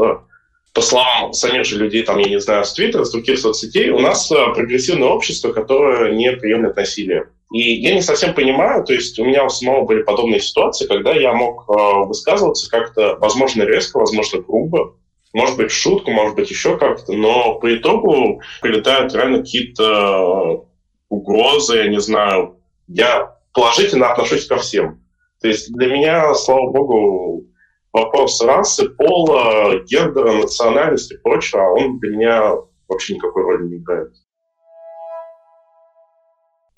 по 0.73 0.81
словам 0.81 1.33
самих 1.33 1.65
же 1.65 1.77
людей, 1.77 2.03
там, 2.03 2.17
я 2.19 2.29
не 2.29 2.39
знаю, 2.39 2.63
с 2.63 2.73
Твиттера, 2.73 3.03
с 3.03 3.11
других 3.11 3.37
соцсетей, 3.37 3.89
у 3.89 3.99
нас 3.99 4.29
прогрессивное 4.29 5.09
общество, 5.09 5.51
которое 5.51 6.13
не 6.13 6.31
приемлет 6.31 6.77
насилие. 6.77 7.25
И 7.51 7.73
я 7.81 7.93
не 7.93 8.01
совсем 8.01 8.33
понимаю, 8.33 8.85
то 8.85 8.93
есть 8.93 9.19
у 9.19 9.25
меня 9.25 9.43
у 9.43 9.49
самого 9.49 9.83
были 9.83 10.03
подобные 10.03 10.39
ситуации, 10.39 10.87
когда 10.87 11.11
я 11.11 11.33
мог 11.33 11.65
высказываться 12.07 12.71
как-то, 12.71 13.17
возможно, 13.19 13.63
резко, 13.63 13.99
возможно, 13.99 14.39
грубо, 14.39 14.95
может 15.33 15.57
быть, 15.57 15.71
в 15.71 15.75
шутку, 15.75 16.11
может 16.11 16.35
быть, 16.35 16.49
еще 16.49 16.77
как-то, 16.77 17.13
но 17.13 17.55
по 17.59 17.73
итогу 17.75 18.41
прилетают 18.61 19.13
реально 19.13 19.39
какие-то 19.39 20.65
угрозы, 21.09 21.77
я 21.77 21.87
не 21.87 21.99
знаю. 21.99 22.57
Я 22.87 23.37
положительно 23.53 24.11
отношусь 24.11 24.47
ко 24.47 24.57
всем. 24.57 25.01
То 25.41 25.47
есть 25.47 25.71
для 25.73 25.87
меня, 25.87 26.33
слава 26.35 26.71
богу, 26.71 27.45
вопрос 27.93 28.41
расы, 28.41 28.89
пола, 28.89 29.79
гендера, 29.85 30.33
национальности 30.33 31.13
и 31.13 31.17
прочего, 31.17 31.73
он 31.73 31.99
для 31.99 32.15
меня 32.15 32.53
вообще 32.87 33.15
никакой 33.15 33.43
роли 33.43 33.67
не 33.67 33.77
играет. 33.77 34.13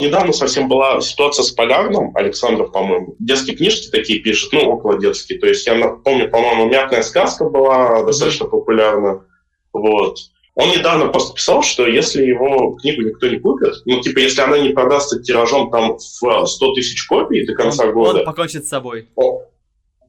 Недавно 0.00 0.32
совсем 0.32 0.68
была 0.68 1.00
ситуация 1.00 1.44
с 1.44 1.52
Полярным, 1.52 2.10
Александров, 2.16 2.72
по-моему. 2.72 3.14
Детские 3.20 3.56
книжки 3.56 3.90
такие 3.90 4.20
пишет, 4.20 4.52
ну, 4.52 4.68
около 4.68 4.98
детские. 4.98 5.38
То 5.38 5.46
есть 5.46 5.66
я 5.66 5.74
помню, 6.04 6.28
по-моему, 6.28 6.66
«Мятная 6.66 7.02
сказка» 7.02 7.44
была 7.44 8.02
достаточно 8.02 8.46
популярна. 8.46 9.24
Вот. 9.72 10.18
Он 10.56 10.70
недавно 10.70 11.08
просто 11.08 11.34
писал, 11.34 11.62
что 11.62 11.86
если 11.86 12.24
его 12.24 12.72
книгу 12.72 13.02
никто 13.02 13.28
не 13.28 13.38
купит, 13.38 13.74
ну, 13.86 14.00
типа, 14.00 14.18
если 14.18 14.40
она 14.40 14.58
не 14.58 14.70
продастся 14.70 15.20
тиражом 15.20 15.70
там 15.70 15.96
в 15.96 16.46
100 16.46 16.74
тысяч 16.74 17.06
копий 17.06 17.44
до 17.44 17.54
конца 17.54 17.86
он, 17.86 17.92
года... 17.92 18.18
Он 18.20 18.24
покончит 18.24 18.64
с 18.64 18.68
собой. 18.68 19.08
Он, 19.16 19.42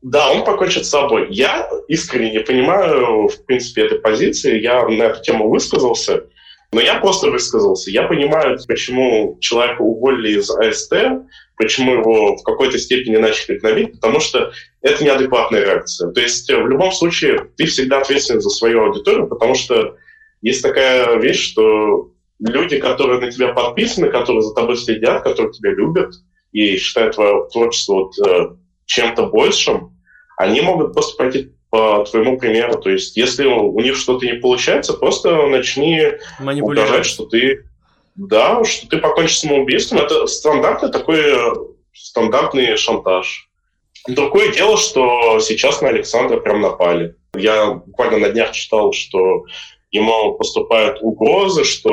да, 0.04 0.32
он 0.32 0.46
покончит 0.46 0.86
с 0.86 0.90
собой. 0.90 1.28
Я 1.32 1.68
искренне 1.88 2.32
не 2.32 2.40
понимаю, 2.40 3.28
в 3.28 3.46
принципе, 3.46 3.86
этой 3.86 4.00
позиции. 4.00 4.60
Я 4.60 4.88
на 4.88 5.04
эту 5.04 5.24
тему 5.24 5.50
высказался, 5.50 6.26
но 6.76 6.82
я 6.82 7.00
просто 7.00 7.32
высказался. 7.32 7.90
Я 7.90 8.04
понимаю, 8.04 8.60
почему 8.68 9.38
человека 9.40 9.82
уволили 9.82 10.40
из 10.40 10.50
АСТ, 10.50 10.94
почему 11.56 11.94
его 11.94 12.36
в 12.36 12.44
какой-то 12.44 12.78
степени 12.78 13.16
начали 13.16 13.60
гнобить, 13.60 13.94
потому 13.94 14.20
что 14.20 14.52
это 14.82 15.02
неадекватная 15.02 15.64
реакция. 15.64 16.12
То 16.12 16.20
есть 16.20 16.52
в 16.52 16.68
любом 16.68 16.92
случае 16.92 17.50
ты 17.56 17.66
всегда 17.68 18.00
ответственен 18.00 18.42
за 18.42 18.50
свою 18.50 18.84
аудиторию, 18.84 19.28
потому 19.28 19.56
что 19.56 19.96
есть 20.42 20.62
такая 20.62 21.18
вещь, 21.18 21.50
что 21.50 22.12
люди, 22.40 22.78
которые 22.78 23.22
на 23.22 23.32
тебя 23.32 23.54
подписаны, 23.54 24.10
которые 24.10 24.42
за 24.42 24.54
тобой 24.54 24.76
следят, 24.76 25.24
которые 25.24 25.54
тебя 25.54 25.72
любят 25.72 26.12
и 26.52 26.76
считают 26.76 27.16
твое 27.16 27.48
творчество 27.54 27.94
вот, 27.94 28.20
э, 28.28 28.48
чем-то 28.86 29.28
большим, 29.28 29.98
они 30.38 30.60
могут 30.60 30.92
просто 30.92 31.16
пойти 31.16 31.55
по 31.76 32.06
твоему 32.10 32.38
примеру. 32.38 32.80
То 32.80 32.90
есть, 32.90 33.18
если 33.18 33.46
у 33.46 33.80
них 33.82 33.98
что-то 33.98 34.26
не 34.26 34.34
получается, 34.34 34.94
просто 34.94 35.48
начни 35.48 36.02
угрожать, 36.40 37.06
что 37.06 37.26
ты 37.26 37.66
да, 38.16 38.64
что 38.64 38.88
ты 38.88 38.98
покончишь 38.98 39.40
самоубийством. 39.40 40.00
Это 40.00 40.26
стандартный 40.26 40.90
такой 40.90 41.22
стандартный 41.94 42.78
шантаж. 42.78 43.50
Другое 44.08 44.54
дело, 44.54 44.78
что 44.78 45.40
сейчас 45.42 45.82
на 45.82 45.90
Александра 45.90 46.40
прям 46.40 46.62
напали. 46.62 47.16
Я 47.36 47.72
буквально 47.72 48.20
на 48.20 48.30
днях 48.30 48.52
читал, 48.52 48.94
что 48.94 49.44
ему 49.96 50.34
поступают 50.34 51.00
угрозы, 51.02 51.64
что 51.64 51.90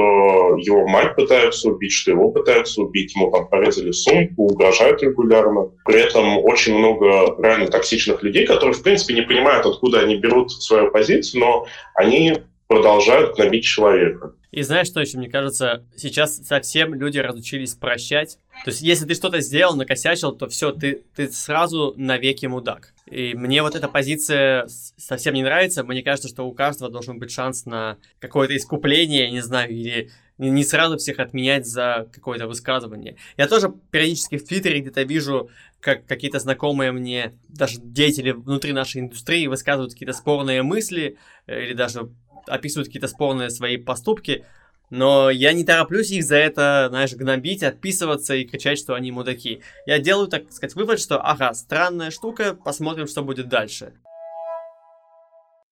его 0.56 0.86
мать 0.88 1.14
пытаются 1.14 1.70
убить, 1.70 1.92
что 1.92 2.10
его 2.10 2.30
пытаются 2.30 2.82
убить, 2.82 3.14
ему 3.14 3.30
там 3.30 3.48
порезали 3.48 3.92
сумку, 3.92 4.44
угрожают 4.44 5.02
регулярно. 5.02 5.70
При 5.84 6.00
этом 6.00 6.38
очень 6.38 6.76
много 6.76 7.36
реально 7.38 7.68
токсичных 7.68 8.22
людей, 8.22 8.44
которые, 8.44 8.74
в 8.74 8.82
принципе, 8.82 9.14
не 9.14 9.22
понимают, 9.22 9.66
откуда 9.66 10.00
они 10.00 10.16
берут 10.16 10.50
свою 10.50 10.90
позицию, 10.90 11.40
но 11.40 11.66
они 11.94 12.38
продолжают 12.72 13.36
гнобить 13.36 13.64
человека. 13.64 14.32
И 14.50 14.62
знаешь, 14.62 14.86
что 14.86 15.00
еще, 15.00 15.18
мне 15.18 15.30
кажется, 15.30 15.84
сейчас 15.96 16.36
совсем 16.36 16.94
люди 16.94 17.18
разучились 17.18 17.74
прощать. 17.74 18.38
То 18.64 18.70
есть, 18.70 18.82
если 18.82 19.06
ты 19.06 19.14
что-то 19.14 19.40
сделал, 19.40 19.76
накосячил, 19.76 20.32
то 20.32 20.46
все, 20.48 20.72
ты, 20.72 21.04
ты 21.16 21.30
сразу 21.30 21.94
навеки 21.96 22.46
мудак. 22.46 22.92
И 23.06 23.34
мне 23.34 23.62
вот 23.62 23.74
эта 23.74 23.88
позиция 23.88 24.66
совсем 24.68 25.34
не 25.34 25.42
нравится. 25.42 25.84
Мне 25.84 26.02
кажется, 26.02 26.28
что 26.28 26.44
у 26.44 26.52
каждого 26.52 26.90
должен 26.90 27.18
быть 27.18 27.30
шанс 27.30 27.64
на 27.66 27.96
какое-то 28.20 28.56
искупление, 28.56 29.30
не 29.30 29.40
знаю, 29.40 29.70
или 29.70 30.10
не 30.38 30.64
сразу 30.64 30.96
всех 30.96 31.18
отменять 31.18 31.66
за 31.66 32.08
какое-то 32.12 32.46
высказывание. 32.46 33.16
Я 33.36 33.48
тоже 33.48 33.72
периодически 33.90 34.38
в 34.38 34.44
Твиттере 34.44 34.80
где-то 34.80 35.02
вижу, 35.02 35.50
как 35.80 36.06
какие-то 36.06 36.38
знакомые 36.38 36.92
мне, 36.92 37.34
даже 37.48 37.78
деятели 37.80 38.32
внутри 38.32 38.72
нашей 38.72 39.02
индустрии 39.02 39.46
высказывают 39.46 39.92
какие-то 39.92 40.14
спорные 40.14 40.62
мысли 40.62 41.16
э, 41.46 41.64
или 41.64 41.74
даже 41.74 42.10
описывают 42.46 42.88
какие-то 42.88 43.08
спорные 43.08 43.50
свои 43.50 43.76
поступки, 43.76 44.44
но 44.90 45.30
я 45.30 45.54
не 45.54 45.64
тороплюсь 45.64 46.10
их 46.10 46.22
за 46.22 46.36
это, 46.36 46.88
знаешь, 46.90 47.14
гнобить, 47.14 47.62
отписываться 47.62 48.34
и 48.34 48.44
кричать, 48.44 48.78
что 48.78 48.94
они 48.94 49.10
мудаки. 49.10 49.62
Я 49.86 49.98
делаю, 49.98 50.28
так 50.28 50.52
сказать, 50.52 50.74
вывод, 50.74 51.00
что, 51.00 51.18
ага, 51.18 51.54
странная 51.54 52.10
штука, 52.10 52.54
посмотрим, 52.62 53.06
что 53.06 53.22
будет 53.22 53.48
дальше. 53.48 53.94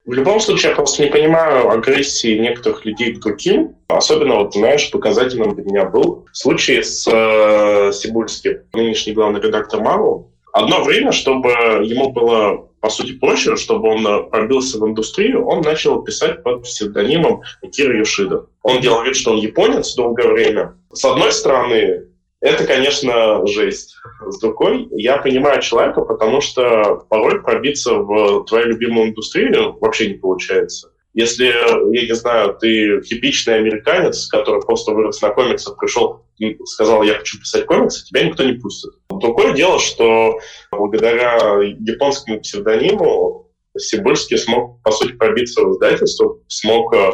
В 0.06 0.12
любом 0.14 0.40
случае, 0.40 0.70
я 0.70 0.76
просто 0.76 1.02
не 1.04 1.10
понимаю 1.10 1.68
агрессии 1.68 2.38
некоторых 2.38 2.86
людей 2.86 3.14
к 3.14 3.20
другим. 3.20 3.76
Особенно, 3.88 4.36
вот, 4.36 4.54
знаешь, 4.54 4.90
показательным 4.90 5.54
для 5.54 5.64
меня 5.64 5.84
был 5.84 6.26
случай 6.32 6.82
с 6.82 7.06
э, 7.06 7.92
Сибульским, 7.92 8.62
нынешний 8.72 9.12
главный 9.12 9.42
редактор 9.42 9.82
Мару. 9.82 10.32
Одно 10.54 10.82
время, 10.82 11.12
чтобы 11.12 11.50
ему 11.84 12.10
было 12.10 12.69
по 12.80 12.88
сути, 12.88 13.12
проще, 13.18 13.56
чтобы 13.56 13.88
он 13.88 14.06
э, 14.06 14.22
пробился 14.30 14.78
в 14.78 14.88
индустрию, 14.88 15.46
он 15.46 15.60
начал 15.60 16.02
писать 16.02 16.42
под 16.42 16.62
псевдонимом 16.62 17.42
Кира 17.72 17.96
Юшида. 17.96 18.46
Он 18.62 18.80
делал 18.80 19.02
вид, 19.02 19.16
что 19.16 19.32
он 19.32 19.38
японец 19.38 19.94
долгое 19.94 20.28
время. 20.28 20.74
С 20.92 21.04
одной 21.04 21.32
стороны, 21.32 22.06
это, 22.40 22.64
конечно, 22.64 23.46
жесть. 23.46 23.96
С 24.26 24.38
другой, 24.40 24.88
я 24.92 25.18
понимаю 25.18 25.60
человека, 25.60 26.00
потому 26.02 26.40
что 26.40 27.04
порой 27.10 27.42
пробиться 27.42 27.94
в 27.94 28.44
твою 28.44 28.66
любимую 28.68 29.10
индустрию 29.10 29.76
вообще 29.78 30.08
не 30.08 30.14
получается. 30.14 30.90
Если, 31.12 31.46
я 31.46 32.06
не 32.06 32.14
знаю, 32.14 32.56
ты 32.58 33.02
типичный 33.02 33.56
американец, 33.56 34.26
который 34.28 34.62
просто 34.62 34.92
вырос 34.92 35.20
на 35.20 35.30
комиксах, 35.30 35.76
пришел 35.76 36.24
и 36.38 36.56
сказал, 36.64 37.02
я 37.02 37.14
хочу 37.14 37.38
писать 37.38 37.66
комиксы, 37.66 38.06
тебя 38.06 38.22
никто 38.22 38.44
не 38.44 38.54
пустит. 38.54 38.92
Другое 39.20 39.52
дело, 39.52 39.78
что 39.78 40.38
благодаря 40.70 41.60
японскому 41.62 42.40
псевдониму 42.40 43.46
Сибульский 43.76 44.38
смог, 44.38 44.82
по 44.82 44.90
сути, 44.90 45.12
пробиться 45.12 45.62
в 45.62 45.72
издательство, 45.72 46.38
смог 46.48 46.92
э, 46.94 47.10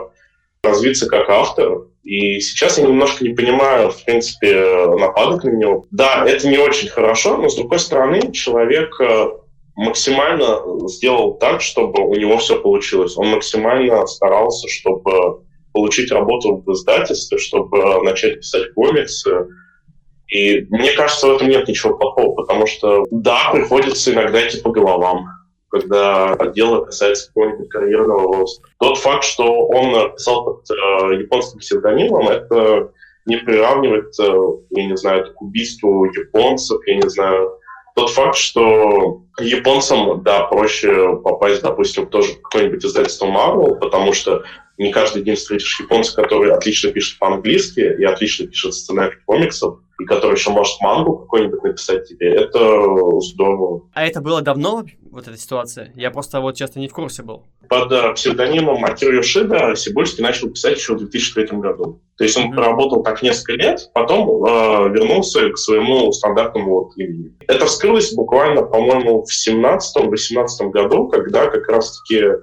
развиться 0.62 1.06
как 1.06 1.28
автор. 1.28 1.86
И 2.02 2.40
сейчас 2.40 2.78
я 2.78 2.84
немножко 2.84 3.24
не 3.24 3.34
понимаю, 3.34 3.90
в 3.90 4.04
принципе, 4.04 4.86
нападок 4.98 5.44
на 5.44 5.50
него. 5.50 5.84
Да, 5.90 6.24
это 6.26 6.48
не 6.48 6.58
очень 6.58 6.88
хорошо, 6.88 7.36
но, 7.36 7.48
с 7.48 7.56
другой 7.56 7.78
стороны, 7.78 8.32
человек 8.32 8.98
э, 9.00 9.26
максимально 9.74 10.60
сделал 10.88 11.34
так, 11.34 11.60
чтобы 11.60 12.02
у 12.02 12.14
него 12.14 12.38
все 12.38 12.60
получилось. 12.60 13.16
Он 13.16 13.28
максимально 13.28 14.06
старался, 14.06 14.68
чтобы 14.68 15.42
получить 15.72 16.10
работу 16.10 16.62
в 16.64 16.72
издательстве, 16.72 17.38
чтобы 17.38 18.02
начать 18.02 18.38
писать 18.38 18.72
комиксы. 18.74 19.46
И 20.28 20.66
мне 20.70 20.92
кажется, 20.92 21.28
в 21.28 21.36
этом 21.36 21.48
нет 21.48 21.68
ничего 21.68 21.96
плохого, 21.96 22.34
потому 22.34 22.66
что, 22.66 23.04
да, 23.10 23.50
приходится 23.52 24.12
иногда 24.12 24.46
идти 24.46 24.60
по 24.60 24.70
головам, 24.70 25.26
когда 25.70 26.36
дело 26.54 26.84
касается 26.84 27.28
какого-нибудь 27.28 27.68
карьерного 27.68 28.36
роста. 28.36 28.68
Тот 28.78 28.98
факт, 28.98 29.24
что 29.24 29.66
он 29.68 30.12
писал 30.14 30.44
под 30.44 30.70
э, 30.70 31.20
японским 31.20 31.60
псевдонимом, 31.60 32.28
это 32.28 32.90
не 33.26 33.36
приравнивает, 33.36 34.18
э, 34.18 34.36
я 34.70 34.86
не 34.86 34.96
знаю, 34.96 35.32
к 35.32 35.42
убийству 35.42 36.04
японцев, 36.06 36.80
я 36.86 36.96
не 36.96 37.08
знаю, 37.08 37.52
тот 37.94 38.10
факт, 38.10 38.36
что 38.36 39.22
японцам, 39.38 40.22
да, 40.22 40.44
проще 40.44 41.16
попасть, 41.24 41.62
допустим, 41.62 42.06
тоже 42.06 42.34
в 42.34 42.42
какое-нибудь 42.42 42.84
издательство 42.84 43.26
Marvel, 43.26 43.76
потому 43.76 44.12
что 44.12 44.44
не 44.76 44.92
каждый 44.92 45.22
день 45.22 45.36
встретишь 45.36 45.80
японца, 45.80 46.14
который 46.14 46.52
отлично 46.52 46.92
пишет 46.92 47.18
по-английски 47.18 47.80
и 47.80 48.04
отлично 48.04 48.46
пишет 48.46 48.74
сценарий 48.74 49.16
комиксов, 49.24 49.80
и 49.98 50.04
который 50.04 50.34
еще 50.34 50.50
может 50.50 50.80
мангу 50.80 51.18
какой-нибудь 51.18 51.62
написать 51.62 52.08
тебе. 52.08 52.34
Это 52.34 53.20
здорово. 53.20 53.82
А 53.94 54.06
это 54.06 54.20
было 54.20 54.42
давно, 54.42 54.84
вот 55.10 55.28
эта 55.28 55.38
ситуация? 55.38 55.92
Я 55.94 56.10
просто 56.10 56.40
вот 56.40 56.56
часто 56.56 56.78
не 56.78 56.88
в 56.88 56.92
курсе 56.92 57.22
был. 57.22 57.44
Под 57.68 57.90
uh, 57.90 58.14
псевдонимом 58.14 58.84
Акира 58.84 59.16
Йошида 59.16 59.74
Сибульский 59.74 60.22
начал 60.22 60.50
писать 60.50 60.76
еще 60.76 60.94
в 60.94 60.98
2003 60.98 61.58
году. 61.58 62.00
То 62.16 62.24
есть 62.24 62.36
он 62.36 62.50
mm-hmm. 62.50 62.54
проработал 62.54 63.02
так 63.02 63.22
несколько 63.22 63.52
лет, 63.54 63.90
потом 63.92 64.28
э, 64.44 64.88
вернулся 64.90 65.50
к 65.50 65.58
своему 65.58 66.10
стандартному 66.12 66.70
вот 66.70 66.96
имени. 66.96 67.34
Это 67.46 67.66
вскрылось 67.66 68.14
буквально, 68.14 68.62
по-моему, 68.62 69.24
в 69.24 69.48
17-18 69.48 70.70
году, 70.70 71.08
когда 71.08 71.46
как 71.48 71.68
раз-таки 71.68 72.16
э, 72.16 72.36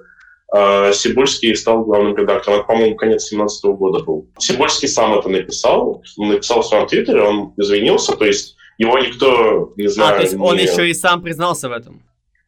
Сибульский 0.92 1.56
стал 1.56 1.84
главным 1.84 2.16
редактором. 2.16 2.64
По-моему, 2.64 2.96
конец 2.96 3.24
17 3.24 3.64
года 3.64 4.04
был. 4.04 4.28
Сибульский 4.38 4.88
сам 4.88 5.18
это 5.18 5.28
написал, 5.28 6.02
написал 6.16 6.62
в 6.62 6.66
своем 6.66 6.86
твиттере, 6.86 7.22
он 7.22 7.52
извинился, 7.56 8.16
то 8.16 8.24
есть 8.24 8.56
его 8.78 8.98
никто, 8.98 9.72
не 9.76 9.88
знаю... 9.88 10.14
А, 10.14 10.16
то 10.18 10.22
есть 10.22 10.34
он 10.34 10.56
еще 10.56 10.88
и 10.88 10.94
сам 10.94 11.22
признался 11.22 11.68
в 11.68 11.72
этом? 11.72 12.02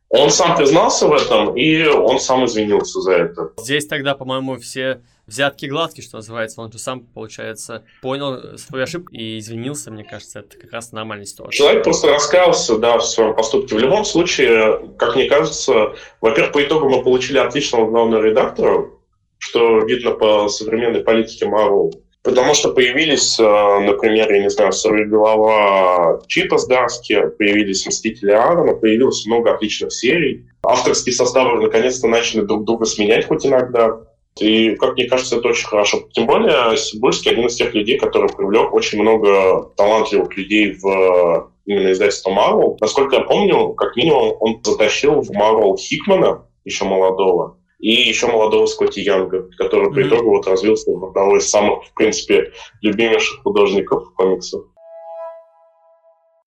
Он 0.08 0.30
сам 0.30 0.56
признался 0.56 1.08
в 1.08 1.12
этом, 1.12 1.56
и 1.56 1.84
он 1.84 2.20
сам 2.20 2.44
извинился 2.46 3.00
за 3.00 3.12
это. 3.12 3.52
Здесь 3.58 3.86
тогда, 3.86 4.14
по-моему, 4.14 4.56
все 4.56 5.00
взятки 5.26 5.66
гладкие, 5.66 6.04
что 6.04 6.16
называется. 6.16 6.60
Он 6.60 6.70
же 6.70 6.78
сам, 6.78 7.00
получается, 7.00 7.84
понял 8.00 8.58
свою 8.58 8.84
ошибку 8.84 9.12
и 9.12 9.38
извинился, 9.38 9.90
мне 9.90 10.04
кажется, 10.04 10.40
это 10.40 10.58
как 10.58 10.72
раз 10.72 10.92
нормальная 10.92 11.26
ситуация. 11.26 11.56
Человек 11.56 11.84
просто 11.84 12.08
раскаялся, 12.08 12.78
да, 12.78 12.98
в 12.98 13.04
своем 13.04 13.34
поступке. 13.34 13.74
В 13.74 13.78
любом 13.78 14.04
случае, 14.04 14.90
как 14.98 15.16
мне 15.16 15.28
кажется, 15.28 15.94
во-первых, 16.20 16.52
по 16.52 16.62
итогу 16.62 16.88
мы 16.88 17.02
получили 17.02 17.38
отличного 17.38 17.90
главного 17.90 18.22
редактора, 18.22 18.90
что 19.38 19.80
видно 19.80 20.12
по 20.12 20.48
современной 20.48 21.00
политике 21.00 21.46
Marvel. 21.46 21.92
Потому 22.22 22.54
что 22.54 22.72
появились, 22.72 23.38
э, 23.38 23.42
например, 23.44 24.32
я 24.32 24.42
не 24.42 24.50
знаю, 24.50 24.72
голова 25.08 26.20
Чипа 26.26 26.58
с 26.58 26.66
Дарски, 26.66 27.28
появились 27.38 27.86
Мстители 27.86 28.32
Аарона, 28.32 28.74
появилось 28.74 29.24
много 29.26 29.54
отличных 29.54 29.92
серий. 29.92 30.44
Авторские 30.64 31.14
составы 31.14 31.62
наконец-то 31.62 32.08
начали 32.08 32.40
друг 32.40 32.64
друга 32.64 32.84
сменять 32.84 33.26
хоть 33.26 33.46
иногда. 33.46 34.00
И, 34.38 34.76
как 34.76 34.94
мне 34.94 35.08
кажется, 35.08 35.36
это 35.36 35.48
очень 35.48 35.66
хорошо. 35.66 36.08
Тем 36.12 36.26
более, 36.26 36.76
Сибульский 36.76 37.30
один 37.30 37.46
из 37.46 37.56
тех 37.56 37.72
людей, 37.74 37.98
который 37.98 38.28
привлек 38.28 38.72
очень 38.74 39.00
много 39.00 39.70
талантливых 39.76 40.36
людей 40.36 40.72
в 40.74 41.50
именно 41.64 41.92
издательство 41.92 42.30
Marvel. 42.30 42.76
Насколько 42.80 43.16
я 43.16 43.22
помню, 43.22 43.72
как 43.72 43.96
минимум, 43.96 44.36
он 44.40 44.60
затащил 44.62 45.22
в 45.22 45.30
Marvel 45.30 45.76
Хикмана, 45.76 46.46
еще 46.64 46.84
молодого, 46.84 47.58
и 47.78 47.90
еще 47.90 48.26
молодого 48.26 48.66
Скотти 48.66 49.00
Янга, 49.00 49.48
который 49.56 49.88
mm-hmm. 49.88 49.94
по 49.94 50.08
итогу 50.08 50.30
вот 50.30 50.46
развился 50.46 50.90
в 50.90 51.04
одного 51.04 51.38
из 51.38 51.48
самых, 51.48 51.84
в 51.84 51.94
принципе, 51.94 52.52
любимейших 52.82 53.42
художников 53.42 54.12
комиксов. 54.14 54.64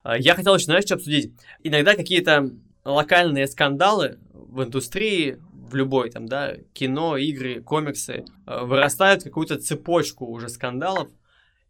А, 0.04 0.18
я 0.18 0.36
хотел 0.36 0.56
еще, 0.56 0.66
знаешь, 0.66 0.86
что 0.86 0.96
обсудить? 0.96 1.34
Иногда 1.64 1.96
какие-то 1.96 2.52
локальные 2.86 3.48
скандалы 3.48 4.18
в 4.34 4.64
индустрии, 4.64 5.38
в 5.70 5.76
любой 5.76 6.10
там, 6.10 6.28
да, 6.28 6.56
кино, 6.74 7.18
игры, 7.18 7.62
комиксы, 7.62 8.26
а, 8.46 8.66
вырастают 8.66 9.24
какую-то 9.24 9.58
цепочку 9.60 10.26
уже 10.26 10.50
скандалов, 10.50 11.10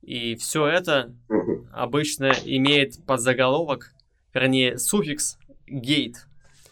и 0.02 0.36
все 0.36 0.68
это 0.68 1.14
обычно 1.72 2.32
имеет 2.46 3.06
подзаголовок, 3.06 3.94
вернее, 4.34 4.78
суффикс 4.78 5.38
гейт. 5.68 6.26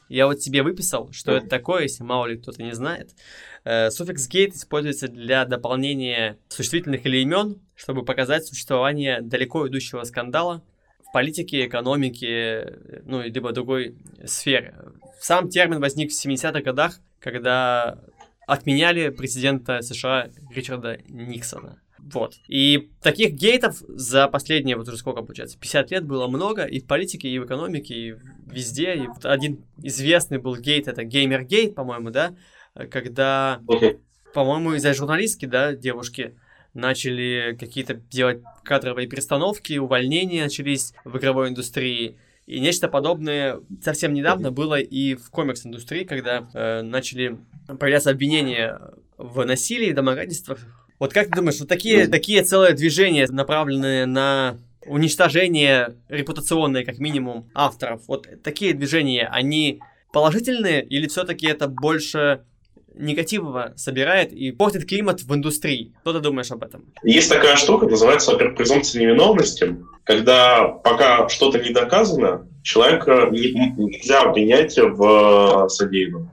Я 0.10 0.27
вот 0.27 0.41
себе 0.41 0.63
выписал, 0.63 1.12
что 1.12 1.34
это 1.34 1.48
такое, 1.48 1.84
если 1.84 2.03
мало 2.03 2.27
ли 2.27 2.38
кто-то 2.38 2.63
не 2.63 2.74
знает. 2.74 3.12
Э, 3.65 3.91
суффикс 3.91 4.29
gate 4.29 4.53
используется 4.53 5.10
для 5.10 5.43
дополнения 5.43 6.38
существительных 6.48 7.05
или 7.05 7.17
имен, 7.17 7.62
чтобы 7.75 8.05
показать 8.05 8.48
существование 8.48 9.22
далеко 9.22 9.67
идущего 9.67 10.03
скандала 10.03 10.63
в 11.09 11.13
политике, 11.13 11.65
экономике, 11.65 12.79
ну, 13.05 13.21
либо 13.21 13.51
другой 13.51 13.95
сфере. 14.25 14.75
Сам 15.19 15.49
термин 15.49 15.79
возник 15.79 16.11
в 16.11 16.25
70-х 16.25 16.61
годах, 16.61 16.99
когда 17.19 17.99
отменяли 18.47 19.09
президента 19.09 19.81
США 19.81 20.29
Ричарда 20.53 20.99
Никсона. 21.07 21.81
Вот. 21.99 22.35
И 22.47 22.89
таких 23.01 23.33
гейтов 23.33 23.77
за 23.87 24.27
последние, 24.27 24.77
вот 24.77 24.87
уже 24.87 24.97
сколько 24.97 25.21
получается, 25.21 25.59
50 25.59 25.91
лет 25.91 26.05
было 26.05 26.27
много 26.27 26.63
и 26.63 26.79
в 26.79 26.87
политике, 26.87 27.27
и 27.27 27.39
в 27.39 27.45
экономике, 27.45 27.93
и 27.93 28.15
везде. 28.45 28.95
И 28.95 29.07
вот 29.07 29.25
один 29.25 29.65
известный 29.83 30.37
был 30.37 30.55
гейт, 30.55 30.87
это 30.87 31.03
Gamergate, 31.03 31.75
по-моему, 31.75 32.11
да, 32.11 32.35
когда, 32.91 33.59
по-моему, 34.33 34.73
из-за 34.75 34.93
журналистки, 34.93 35.45
да, 35.45 35.73
девушки 35.73 36.37
начали 36.77 37.57
какие-то 37.60 37.96
делать 37.96 38.41
кадровые 38.63 39.07
перестановки, 39.07 39.77
увольнения 39.77 40.43
начались 40.43 40.93
в 41.03 41.17
игровой 41.17 41.50
индустрии. 41.50 42.17
И 42.46 42.60
нечто 42.60 42.88
подобное 42.88 43.60
совсем 43.84 44.13
недавно 44.13 44.51
было 44.51 44.79
и 44.79 45.15
в 45.15 45.29
комикс-индустрии, 45.29 46.05
когда 46.05 46.48
э, 46.53 46.81
начали 46.81 47.38
появляться 47.79 48.12
обвинения 48.12 48.79
в 49.17 49.43
насилии, 49.43 49.91
домогательствах 49.91 50.60
вот 51.00 51.13
как 51.13 51.28
ты 51.28 51.36
думаешь, 51.36 51.60
вот 51.60 51.69
такие, 51.69 52.08
такие 52.08 52.43
целые 52.43 52.73
движения, 52.73 53.28
направленные 53.30 54.06
на 54.06 54.58
уничтожение 54.86 55.95
репутационное, 56.08 56.84
как 56.84 56.97
минимум, 56.97 57.49
авторов, 57.54 58.08
вот 58.08 58.28
такие 58.43 58.73
движения, 58.73 59.28
они 59.28 59.80
положительные 60.12 60.84
или 60.84 61.08
все-таки 61.08 61.45
это 61.45 61.67
больше 61.67 62.45
негативного 62.97 63.73
собирает 63.75 64.31
и 64.31 64.51
портит 64.51 64.88
климат 64.88 65.21
в 65.21 65.33
индустрии. 65.33 65.93
Что 66.01 66.13
ты 66.13 66.19
думаешь 66.19 66.51
об 66.51 66.63
этом? 66.63 66.86
Есть 67.03 67.29
такая 67.29 67.55
штука, 67.55 67.86
называется, 67.88 68.36
презумпция 68.36 69.01
невиновности, 69.01 69.77
когда 70.03 70.67
пока 70.67 71.27
что-то 71.29 71.60
не 71.60 71.71
доказано, 71.71 72.47
человека 72.63 73.29
нельзя 73.31 74.21
обвинять 74.21 74.77
в 74.77 75.67
содеянном. 75.69 76.31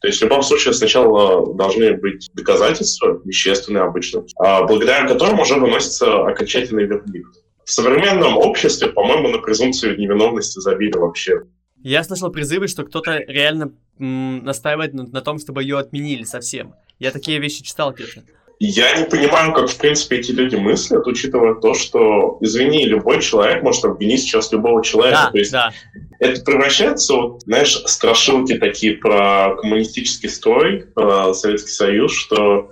То 0.00 0.06
есть 0.06 0.18
в 0.20 0.22
любом 0.22 0.42
случае 0.42 0.72
сначала 0.72 1.54
должны 1.54 1.94
быть 1.94 2.30
доказательства, 2.32 3.20
вещественные 3.24 3.84
обычно, 3.84 4.24
а 4.38 4.62
благодаря 4.62 5.06
которым 5.06 5.40
уже 5.40 5.56
выносится 5.56 6.26
окончательный 6.26 6.86
вердикт. 6.86 7.28
В 7.64 7.70
современном 7.70 8.38
обществе, 8.38 8.88
по-моему, 8.88 9.28
на 9.28 9.38
презумпцию 9.38 9.98
невиновности 9.98 10.58
забили 10.58 10.96
вообще. 10.96 11.42
Я 11.82 12.04
слышал 12.04 12.30
призывы, 12.30 12.68
что 12.68 12.84
кто-то 12.84 13.18
реально 13.26 13.72
м- 13.98 14.44
настаивает 14.44 14.92
на, 14.94 15.04
на 15.06 15.20
том, 15.20 15.38
чтобы 15.38 15.62
ее 15.62 15.78
отменили 15.78 16.24
совсем. 16.24 16.74
Я 16.98 17.10
такие 17.10 17.38
вещи 17.38 17.62
читал 17.62 17.92
где-то. 17.92 18.22
Я 18.62 18.94
не 18.94 19.06
понимаю, 19.06 19.54
как, 19.54 19.70
в 19.70 19.78
принципе, 19.78 20.18
эти 20.18 20.32
люди 20.32 20.54
мыслят, 20.54 21.06
учитывая 21.06 21.54
то, 21.54 21.72
что, 21.72 22.36
извини, 22.42 22.84
любой 22.84 23.22
человек 23.22 23.62
может 23.62 23.86
обвинить 23.86 24.20
сейчас 24.20 24.52
любого 24.52 24.84
человека. 24.84 25.22
Да, 25.24 25.30
то 25.30 25.38
есть 25.38 25.52
да. 25.52 25.72
это 26.18 26.42
превращается, 26.42 27.14
вот, 27.14 27.42
знаешь, 27.44 27.74
страшилки 27.86 28.58
такие 28.58 28.98
про 28.98 29.56
коммунистический 29.56 30.28
строй, 30.28 30.84
про 30.94 31.32
Советский 31.32 31.70
Союз, 31.70 32.12
что 32.12 32.70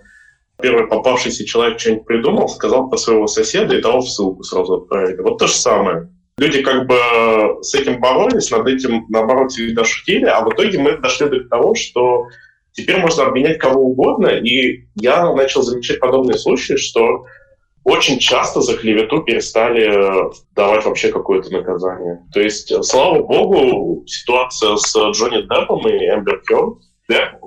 первый 0.61 0.89
попавшийся 0.89 1.47
человек 1.47 1.81
что-нибудь 1.81 2.05
придумал, 2.05 2.51
сказал 2.51 2.91
про 2.91 2.99
своего 2.99 3.27
соседа, 3.27 3.75
и 3.75 3.81
того 3.81 4.01
в 4.01 4.11
ссылку 4.11 4.43
сразу 4.43 4.75
отправили. 4.75 5.23
Вот 5.23 5.39
то 5.39 5.47
же 5.47 5.55
самое. 5.55 6.11
Люди 6.39 6.63
как 6.63 6.87
бы 6.87 7.63
с 7.63 7.75
этим 7.75 8.01
боролись, 8.01 8.51
над 8.51 8.67
этим, 8.67 9.07
наоборот, 9.09 9.51
всегда 9.51 9.85
шутили, 9.85 10.25
а 10.25 10.41
в 10.43 10.53
итоге 10.53 10.79
мы 10.79 10.97
дошли 10.97 11.29
до 11.29 11.41
того, 11.49 11.75
что 11.75 12.29
Теперь 12.79 12.99
можно 12.99 13.25
обменять 13.27 13.59
кого 13.59 13.87
угодно, 13.87 14.29
и 14.29 14.85
я 14.95 15.33
начал 15.35 15.63
замечать 15.63 15.99
подобные 15.99 16.39
случаи, 16.39 16.77
что 16.77 17.27
очень 17.83 18.21
часто 18.21 18.61
за 18.61 18.77
клевету 18.77 19.23
перестали 19.25 20.29
э, 20.29 20.31
давать 20.55 20.85
вообще 20.85 21.11
какое-то 21.11 21.51
наказание. 21.51 22.25
То 22.33 22.41
есть, 22.41 22.73
слава 22.85 23.21
богу, 23.21 24.05
ситуация 24.07 24.77
с 24.77 24.95
Джонни 24.95 25.43
Деппом 25.43 25.89
и 25.89 26.07
Эмбер 26.07 26.41
Кёрд, 26.47 26.79
Депп, 27.09 27.41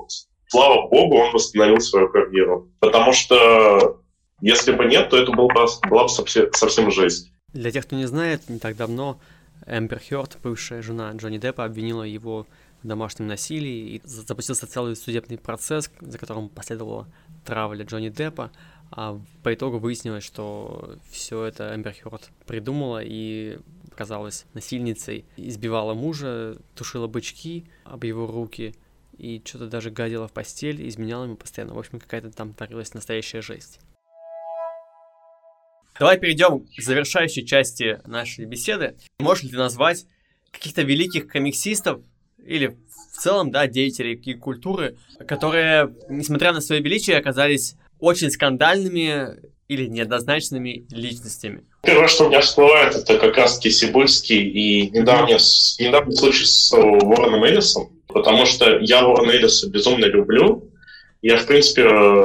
слава 0.47 0.89
богу, 0.89 1.15
он 1.15 1.31
восстановил 1.31 1.79
свою 1.79 2.09
карьеру. 2.09 2.67
Потому 2.81 3.13
что 3.13 4.01
если 4.41 4.73
бы 4.73 4.83
нет, 4.83 5.09
то 5.09 5.17
это 5.17 5.31
был 5.31 5.47
бы, 5.47 5.65
была 5.89 6.03
бы 6.03 6.09
совсем, 6.09 6.51
совсем 6.51 6.91
жесть. 6.91 7.31
Для 7.53 7.71
тех, 7.71 7.85
кто 7.85 7.95
не 7.95 8.05
знает, 8.05 8.47
не 8.49 8.59
так 8.59 8.77
давно 8.77 9.19
Эмбер 9.67 9.99
Хёрд, 9.99 10.37
бывшая 10.41 10.81
жена 10.81 11.11
Джонни 11.11 11.37
Деппа, 11.37 11.65
обвинила 11.65 12.03
его 12.03 12.47
домашнем 12.83 13.27
насилии, 13.27 13.95
и 13.95 14.01
запустился 14.05 14.67
целый 14.67 14.95
судебный 14.95 15.37
процесс, 15.37 15.91
за 15.99 16.17
которым 16.17 16.49
последовала 16.49 17.07
травля 17.45 17.85
Джонни 17.85 18.09
Деппа, 18.09 18.51
а 18.89 19.19
по 19.43 19.53
итогу 19.53 19.79
выяснилось, 19.79 20.23
что 20.23 20.97
все 21.09 21.43
это 21.43 21.75
Эмбер 21.75 21.93
Хёрд 21.93 22.29
придумала 22.45 23.01
и 23.03 23.59
оказалась 23.91 24.45
насильницей, 24.53 25.25
избивала 25.37 25.93
мужа, 25.93 26.57
тушила 26.75 27.07
бычки 27.07 27.65
об 27.83 28.03
его 28.03 28.27
руки, 28.27 28.75
и 29.17 29.41
что-то 29.45 29.67
даже 29.67 29.91
гадила 29.91 30.27
в 30.27 30.31
постель, 30.31 30.87
изменяла 30.87 31.25
ему 31.25 31.35
постоянно. 31.35 31.73
В 31.73 31.79
общем, 31.79 31.99
какая-то 31.99 32.31
там 32.31 32.53
творилась 32.53 32.93
настоящая 32.93 33.41
жесть. 33.41 33.79
Давай 36.01 36.17
перейдем 36.17 36.65
к 36.75 36.81
завершающей 36.81 37.45
части 37.45 37.99
нашей 38.07 38.45
беседы. 38.45 38.95
Можешь 39.19 39.43
ли 39.43 39.49
ты 39.51 39.57
назвать 39.57 40.07
каких-то 40.49 40.81
великих 40.81 41.27
комиксистов, 41.27 41.99
или 42.43 42.75
в 43.13 43.17
целом, 43.19 43.51
да, 43.51 43.67
деятелей 43.67 44.15
культуры, 44.33 44.97
которые, 45.27 45.93
несмотря 46.09 46.53
на 46.53 46.61
свое 46.61 46.81
величие, 46.81 47.19
оказались 47.19 47.75
очень 47.99 48.31
скандальными 48.31 49.41
или 49.67 49.85
неоднозначными 49.85 50.87
личностями. 50.89 51.65
Первое, 51.83 52.07
что 52.07 52.25
у 52.25 52.29
меня 52.29 52.41
всплывает, 52.41 52.95
это 52.95 53.19
как 53.19 53.37
раз-таки 53.37 53.69
Сибульский 53.69 54.41
и 54.41 54.89
недавний, 54.89 55.35
недавний 55.85 56.15
случай 56.15 56.45
с 56.45 56.73
Уорреном 56.73 57.43
Эллисом, 57.43 57.91
потому 58.07 58.47
что 58.47 58.79
я 58.79 59.05
Уоррена 59.07 59.33
Эллиса 59.33 59.69
безумно 59.69 60.05
люблю. 60.05 60.67
Я, 61.21 61.37
в 61.37 61.45
принципе, 61.45 61.83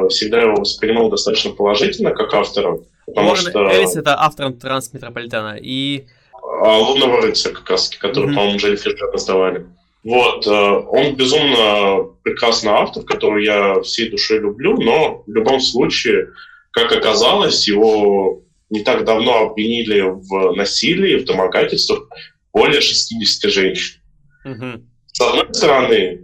всегда 0.08 0.40
его 0.40 0.62
воспринимал 0.62 1.10
достаточно 1.10 1.50
положительно, 1.50 2.12
как 2.12 2.32
автора. 2.32 2.78
Потому 3.06 3.30
Уоррен 3.30 3.50
что... 3.50 3.68
Эллис— 3.70 3.96
это 3.96 4.20
автор 4.20 4.52
Трансметрополитена 4.52 5.56
и... 5.60 6.06
А 6.42 6.78
Лунного 6.78 7.22
рыцаря, 7.22 7.54
как 7.54 7.70
раз, 7.70 7.90
который, 7.90 8.30
mm-hmm. 8.30 8.34
по-моему, 8.34 8.58
Джелли 8.58 8.76
Фишер 8.76 9.10
раздавали. 9.12 9.66
Вот, 10.04 10.46
э, 10.46 10.50
он 10.50 11.16
безумно 11.16 12.04
прекрасный 12.22 12.70
автор, 12.70 13.02
которого 13.02 13.38
я 13.38 13.80
всей 13.80 14.08
душой 14.08 14.38
люблю, 14.38 14.76
но 14.80 15.24
в 15.26 15.30
любом 15.32 15.60
случае, 15.60 16.28
как 16.70 16.92
оказалось, 16.92 17.66
его 17.66 18.42
не 18.70 18.84
так 18.84 19.04
давно 19.04 19.48
обвинили 19.48 20.00
в 20.00 20.54
насилии, 20.54 21.16
в 21.16 21.24
домогательствах 21.24 22.08
более 22.52 22.80
60 22.80 23.50
женщин. 23.50 24.00
Угу. 24.44 24.84
С 25.12 25.20
одной 25.20 25.54
стороны, 25.54 26.20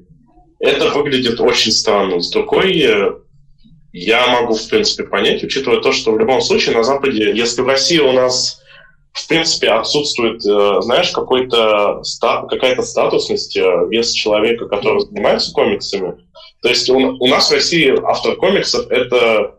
это 0.60 0.90
выглядит 0.90 1.40
очень 1.40 1.72
странно. 1.72 2.20
С 2.20 2.30
другой, 2.30 2.86
я 3.92 4.26
могу, 4.28 4.54
в 4.54 4.68
принципе, 4.68 5.04
понять, 5.04 5.44
учитывая 5.44 5.80
то, 5.80 5.92
что 5.92 6.12
в 6.12 6.18
любом 6.18 6.40
случае 6.40 6.76
на 6.76 6.82
Западе, 6.82 7.32
если 7.34 7.60
в 7.60 7.66
России 7.66 7.98
у 7.98 8.12
нас, 8.12 8.60
в 9.12 9.28
принципе, 9.28 9.68
отсутствует, 9.68 10.44
э, 10.46 10.80
знаешь, 10.80 11.10
какой-то 11.10 12.02
стат, 12.02 12.48
какая-то 12.48 12.82
статусность, 12.82 13.56
э, 13.56 13.86
вес 13.90 14.12
человека, 14.12 14.66
который 14.66 15.00
занимается 15.00 15.52
комиксами, 15.52 16.16
то 16.62 16.68
есть 16.68 16.88
у, 16.88 16.96
у 16.96 17.26
нас 17.26 17.50
в 17.50 17.52
России 17.52 17.94
автор 18.04 18.36
комиксов— 18.36 18.86
это 18.90 19.56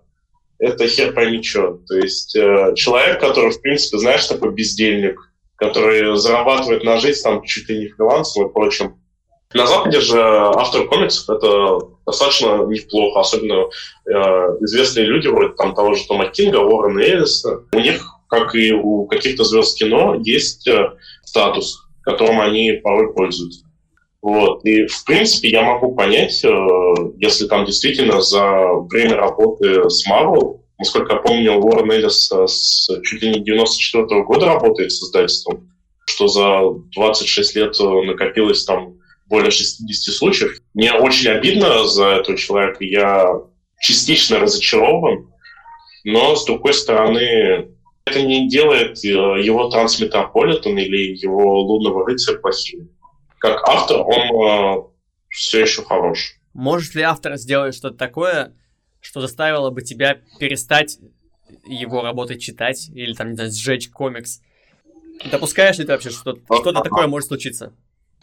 это 0.59 0.87
хер 0.87 1.13
пойми 1.13 1.43
что. 1.43 1.79
То 1.87 1.97
есть 1.97 2.35
э, 2.35 2.73
человек, 2.75 3.19
который, 3.19 3.51
в 3.51 3.61
принципе, 3.61 3.97
знаешь, 3.97 4.25
такой 4.25 4.51
бездельник, 4.53 5.19
который 5.57 6.15
зарабатывает 6.17 6.83
на 6.83 6.99
жизнь 6.99 7.21
там 7.21 7.43
чуть 7.43 7.67
ли 7.69 7.79
не 7.79 7.87
фрилансом 7.89 8.47
и 8.47 8.53
прочим. 8.53 8.95
На 9.53 9.67
Западе 9.67 9.99
же 9.99 10.19
автор 10.21 10.87
комиксов 10.87 11.37
это 11.37 11.79
достаточно 12.05 12.65
неплохо, 12.65 13.19
особенно 13.19 13.65
э, 14.05 14.11
известные 14.61 15.05
люди 15.05 15.27
вроде 15.27 15.53
там 15.55 15.73
того 15.73 15.93
же 15.93 16.05
Тома 16.07 16.27
Кинга, 16.27 16.57
Уоррена 16.57 16.99
Эллиса. 16.99 17.63
У 17.73 17.79
них, 17.79 18.03
как 18.27 18.55
и 18.55 18.71
у 18.73 19.05
каких-то 19.05 19.43
звезд 19.43 19.77
кино, 19.77 20.15
есть 20.23 20.67
э, 20.67 20.91
статус, 21.23 21.87
которым 22.01 22.41
они 22.41 22.73
порой 22.83 23.13
пользуются. 23.13 23.65
Вот. 24.21 24.63
И, 24.65 24.85
в 24.87 25.03
принципе, 25.05 25.49
я 25.49 25.63
могу 25.63 25.95
понять, 25.95 26.43
э, 26.43 26.49
если 27.17 27.47
там 27.47 27.65
действительно 27.65 28.21
за 28.21 28.67
время 28.89 29.15
работы 29.15 29.89
с 29.89 30.07
Marvel, 30.09 30.59
насколько 30.79 31.13
я 31.13 31.19
помню, 31.19 31.53
Уоррен 31.53 31.91
Эллис 31.91 32.29
с 32.31 32.89
чуть 33.03 33.21
ли 33.21 33.29
не 33.29 33.39
94 33.39 34.03
-го 34.03 34.23
года 34.23 34.47
работает 34.47 34.91
с 34.91 35.01
издательством, 35.01 35.69
что 36.05 36.27
за 36.27 36.61
26 36.95 37.55
лет 37.55 37.75
накопилось 37.79 38.65
там 38.65 38.95
более 39.27 39.51
60 39.51 40.15
случаев. 40.15 40.59
Мне 40.73 40.93
очень 40.93 41.29
обидно 41.29 41.85
за 41.87 42.07
этого 42.07 42.37
человека. 42.37 42.83
Я 42.83 43.41
частично 43.79 44.39
разочарован, 44.39 45.31
но, 46.03 46.35
с 46.35 46.45
другой 46.45 46.73
стороны, 46.73 47.69
это 48.05 48.21
не 48.21 48.49
делает 48.49 49.03
э, 49.03 49.07
его 49.07 49.69
Трансметрополитен 49.69 50.77
или 50.77 51.15
его 51.15 51.61
Лунного 51.61 52.05
рыцаря 52.05 52.37
плохим 52.37 52.89
как 53.43 53.61
автор 53.67 53.97
он 53.99 54.79
э, 54.79 54.83
все 55.27 55.63
еще 55.63 55.83
хорош. 55.83 56.35
Может 56.53 56.95
ли 56.95 57.01
автор 57.01 57.35
сделать 57.35 57.75
что-то 57.75 57.97
такое, 57.97 58.55
что 59.01 59.19
заставило 59.19 59.69
бы 59.69 59.81
тебя 59.81 60.21
перестать 60.39 60.97
его 61.65 62.01
работы 62.01 62.39
читать 62.39 62.87
или 62.87 63.13
там, 63.13 63.31
не 63.31 63.35
знаю, 63.35 63.51
сжечь 63.51 63.89
комикс? 63.89 64.39
Допускаешь 65.29 65.77
ли 65.77 65.83
ты 65.83 65.91
вообще, 65.91 66.09
что 66.09 66.37
что-то 66.45 66.81
такое 66.83 67.07
может 67.07 67.27
случиться? 67.27 67.73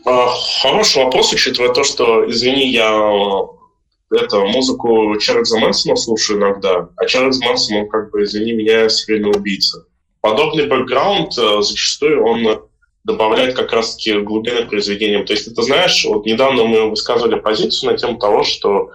А, 0.04 0.28
хороший 0.62 1.04
вопрос, 1.04 1.32
учитывая 1.32 1.72
то, 1.72 1.84
что, 1.84 2.28
извини, 2.30 2.68
я 2.68 2.90
э, 2.90 4.16
это, 4.16 4.40
музыку 4.40 5.16
Чарльза 5.18 5.58
Мэнсона 5.58 5.96
слушаю 5.96 6.38
иногда, 6.38 6.88
а 6.96 7.06
Чарльз 7.06 7.38
Мэнсон, 7.40 7.76
он 7.76 7.88
как 7.88 8.10
бы, 8.10 8.24
извини 8.24 8.52
меня, 8.52 8.88
серийный 8.88 9.30
убийца. 9.30 9.84
Подобный 10.22 10.66
бэкграунд 10.66 11.36
э, 11.36 11.62
зачастую 11.62 12.24
он 12.24 12.62
добавляет 13.04 13.54
как 13.54 13.72
раз-таки 13.72 14.20
глубины 14.20 14.66
произведениям. 14.66 15.26
То 15.26 15.34
есть, 15.34 15.46
это 15.48 15.62
знаешь, 15.62 16.04
вот 16.06 16.24
недавно 16.24 16.64
мы 16.64 16.88
высказывали 16.88 17.38
позицию 17.38 17.92
на 17.92 17.98
тему 17.98 18.18
того, 18.18 18.42
что 18.42 18.90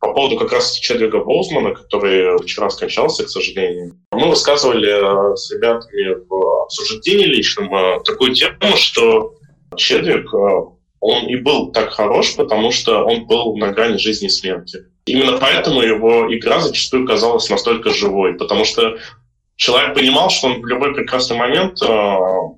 по 0.00 0.12
поводу 0.12 0.38
как 0.38 0.52
раз 0.52 0.78
Чедвига 0.78 1.24
Боузмана, 1.24 1.74
который 1.74 2.38
вчера 2.38 2.70
скончался, 2.70 3.24
к 3.24 3.30
сожалению, 3.30 3.96
мы 4.12 4.30
высказывали 4.30 5.32
э, 5.32 5.36
с 5.36 5.50
ребятами 5.50 6.24
в 6.26 6.62
обсуждении 6.64 7.24
личном 7.24 8.02
такую 8.04 8.32
тему, 8.34 8.76
что 8.76 9.34
Чедвик, 9.76 10.32
э, 10.32 10.78
он 11.00 11.26
и 11.26 11.36
был 11.36 11.72
так 11.72 11.90
хорош, 11.90 12.34
потому 12.34 12.72
что 12.72 13.04
он 13.04 13.26
был 13.26 13.56
на 13.56 13.70
грани 13.72 13.98
жизни 13.98 14.26
и 14.26 14.30
смерти. 14.30 14.84
Именно 15.06 15.38
поэтому 15.38 15.80
его 15.80 16.34
игра 16.34 16.60
зачастую 16.60 17.06
казалась 17.06 17.48
настолько 17.48 17.90
живой, 17.90 18.34
потому 18.34 18.64
что 18.64 18.98
человек 19.56 19.94
понимал, 19.94 20.30
что 20.30 20.48
он 20.48 20.60
в 20.60 20.66
любой 20.66 20.94
прекрасный 20.94 21.36
момент 21.36 21.80
э, 21.82 21.86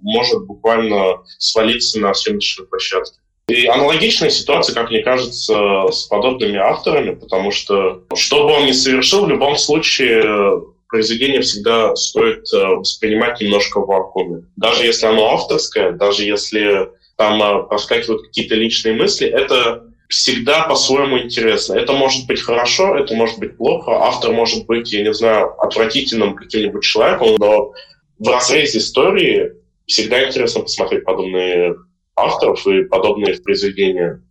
может 0.03 0.47
буквально 0.47 1.19
свалиться 1.39 2.01
на 2.01 2.15
съемочной 2.15 2.67
площадке. 2.67 3.19
И 3.49 3.67
аналогичная 3.67 4.31
ситуация, 4.31 4.75
как 4.75 4.91
мне 4.91 5.03
кажется, 5.03 5.89
с 5.91 6.05
подобными 6.05 6.57
авторами, 6.57 7.17
потому 7.17 7.51
что 7.51 8.05
что 8.15 8.47
бы 8.47 8.53
он 8.53 8.67
ни 8.67 8.73
совершил, 8.73 9.25
в 9.25 9.29
любом 9.29 9.57
случае 9.57 10.63
произведение 10.91 11.41
всегда 11.41 11.95
стоит 11.97 12.45
э, 12.53 12.67
воспринимать 12.67 13.41
немножко 13.41 13.81
в 13.81 13.87
вакууме. 13.87 14.45
Даже 14.57 14.85
если 14.85 15.07
оно 15.07 15.35
авторское, 15.35 15.93
даже 15.93 16.25
если 16.25 16.91
там 17.21 17.43
э, 17.43 17.65
проскакивают 17.69 18.23
какие-то 18.23 18.55
личные 18.55 18.95
мысли, 18.95 19.29
это 19.29 19.85
всегда 20.09 20.63
по-своему 20.63 21.19
интересно. 21.19 21.75
Это 21.75 21.93
может 21.93 22.27
быть 22.27 22.41
хорошо, 22.41 22.97
это 22.97 23.15
может 23.15 23.39
быть 23.39 23.59
плохо. 23.59 23.91
Автор 23.91 24.33
может 24.33 24.65
быть, 24.65 24.91
я 24.91 25.03
не 25.03 25.13
знаю, 25.13 25.53
отвратительным 25.61 26.35
каким-нибудь 26.35 26.83
человеком, 26.83 27.37
но 27.39 27.75
в 28.19 28.27
разрезе 28.27 28.79
истории 28.79 29.53
всегда 29.85 30.27
интересно 30.27 30.63
посмотреть 30.63 31.05
подобные 31.05 31.75
авторов 32.17 32.67
и 32.67 32.85
подобные 32.85 33.39
произведения. 33.39 34.23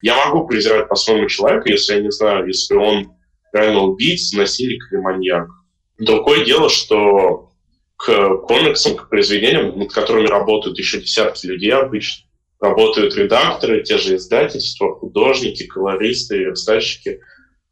Я 0.00 0.24
могу 0.24 0.46
презирать 0.46 0.88
по-своему 0.88 1.28
человека, 1.28 1.68
если 1.68 1.96
я 1.96 2.00
не 2.00 2.10
знаю, 2.10 2.46
если 2.46 2.76
он 2.76 3.12
реально 3.52 3.80
убийца, 3.80 4.38
насильник 4.38 4.82
или 4.90 5.00
маньяк. 5.00 5.48
Другое 5.98 6.46
дело, 6.46 6.70
что 6.70 7.47
к 7.98 8.36
комиксам, 8.46 8.96
к 8.96 9.08
произведениям, 9.08 9.76
над 9.76 9.92
которыми 9.92 10.28
работают 10.28 10.78
еще 10.78 11.00
десятки 11.00 11.46
людей 11.46 11.72
обычно, 11.72 12.24
работают 12.60 13.16
редакторы, 13.16 13.82
те 13.82 13.98
же 13.98 14.16
издательства, 14.16 14.94
художники, 14.94 15.66
колористы, 15.66 16.38
верстальщики. 16.38 17.20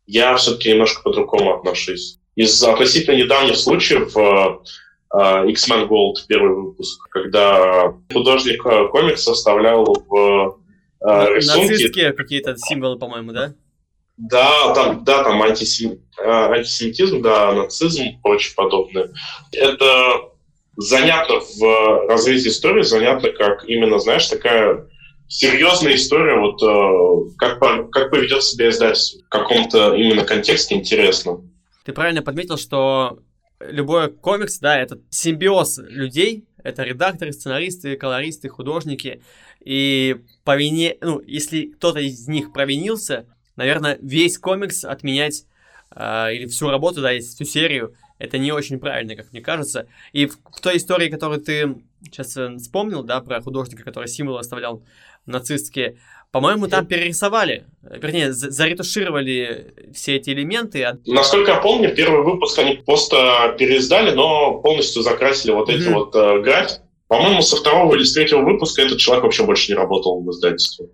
Я 0.07 0.37
все-таки 0.37 0.71
немножко 0.71 1.03
по-другому 1.03 1.55
отношусь. 1.55 2.19
Из 2.35 2.63
относительно 2.63 3.17
недавних 3.17 3.57
случаев 3.57 4.17
э, 4.17 5.17
э, 5.17 5.51
X-Men 5.51 5.89
Gold, 5.89 6.15
первый 6.27 6.55
выпуск, 6.55 7.09
когда 7.09 7.95
художник 8.13 8.67
э, 8.67 8.89
комикс 8.89 9.23
составлял 9.23 9.85
в 9.85 10.59
рисунке... 11.01 11.71
Нацистские 11.71 12.13
какие-то 12.13 12.57
символы, 12.57 12.99
по-моему, 12.99 13.33
да? 13.33 13.55
Да, 14.17 14.75
там, 14.75 15.05
да, 15.05 15.23
там 15.25 15.43
антисем... 15.43 16.01
антисемитизм, 16.19 17.21
да, 17.23 17.53
нацизм 17.53 18.03
и 18.03 18.19
прочее 18.23 18.55
подобное. 18.57 19.11
Это 19.53 20.31
занятно 20.77 21.41
в 21.41 22.09
разрезе 22.09 22.51
истории, 22.51 22.83
занятно 22.83 23.31
как 23.31 23.69
именно, 23.69 23.99
знаешь, 23.99 24.27
такая 24.27 24.89
серьезная 25.29 25.97
история, 25.97 26.39
вот 26.39 26.63
э, 26.63 27.37
как, 27.39 27.59
как 27.91 28.11
поведет 28.11 28.43
себя 28.43 28.71
издательство 28.71 29.23
в 29.25 29.29
каком-то 29.29 29.95
именно 29.95 30.25
контексте 30.25 30.75
интересно. 30.77 31.41
Ты 31.85 31.93
правильно 31.93 32.23
подметил, 32.23 32.57
что 32.57 33.19
любой 33.61 34.13
комикс, 34.13 34.59
да, 34.59 34.79
это 34.79 35.01
симбиоз 35.11 35.79
людей, 35.79 36.47
это 36.63 36.83
редакторы, 36.83 37.33
сценаристы, 37.33 37.97
колористы, 37.97 38.49
художники, 38.49 39.23
и 39.65 40.17
по 40.45 40.57
вине, 40.57 40.97
ну, 41.01 41.21
если 41.27 41.67
кто-то 41.67 41.99
из 41.99 42.29
них 42.29 42.53
провинился, 42.53 43.27
наверное, 43.57 43.99
весь 44.01 44.39
комикс 44.39 44.85
отменять 44.85 45.45
э, 45.95 46.35
или 46.35 46.47
всю 46.47 46.71
работу, 46.71 47.01
да, 47.01 47.19
всю 47.19 47.45
серию 47.45 47.95
это 48.19 48.39
не 48.39 48.53
очень 48.53 48.79
правильно, 48.79 49.15
как 49.15 49.33
мне 49.33 49.41
кажется. 49.41 49.87
И 50.13 50.27
в, 50.27 50.39
в 50.53 50.61
той 50.61 50.79
истории, 50.79 51.09
которую 51.09 51.41
ты 51.41 51.77
сейчас 52.03 52.37
э, 52.37 52.57
вспомнил, 52.57 53.03
да, 53.03 53.21
про 53.21 53.41
художника, 53.41 53.83
который 53.83 54.09
символы 54.09 54.41
оставлял 54.41 54.83
нацистские, 55.27 55.99
по-моему, 56.33 56.67
там 56.69 56.87
перерисовали, 56.87 57.65
вернее, 57.83 58.33
заретушировали 58.33 59.75
все 59.95 60.17
эти 60.17 60.31
элементы. 60.31 60.87
Насколько 61.07 61.53
я 61.53 61.61
помню, 61.61 61.95
первый 61.95 62.23
выпуск 62.25 62.59
они 62.59 62.75
просто 62.75 63.55
переиздали, 63.59 64.11
но 64.15 64.61
полностью 64.61 65.03
закрасили 65.03 65.53
вот 65.53 65.71
эти 65.71 65.89
mm-hmm. 65.89 65.95
вот 65.95 66.15
э, 66.15 66.43
графики. 66.43 66.81
По-моему, 67.09 67.41
со 67.41 67.57
второго 67.57 67.95
или 67.95 68.03
с 68.03 68.13
третьего 68.13 68.43
выпуска 68.43 68.83
этот 68.83 68.99
человек 68.99 69.25
вообще 69.25 69.45
больше 69.45 69.73
не 69.73 69.77
работал 69.77 70.21
в 70.21 70.31
издательстве. 70.31 70.89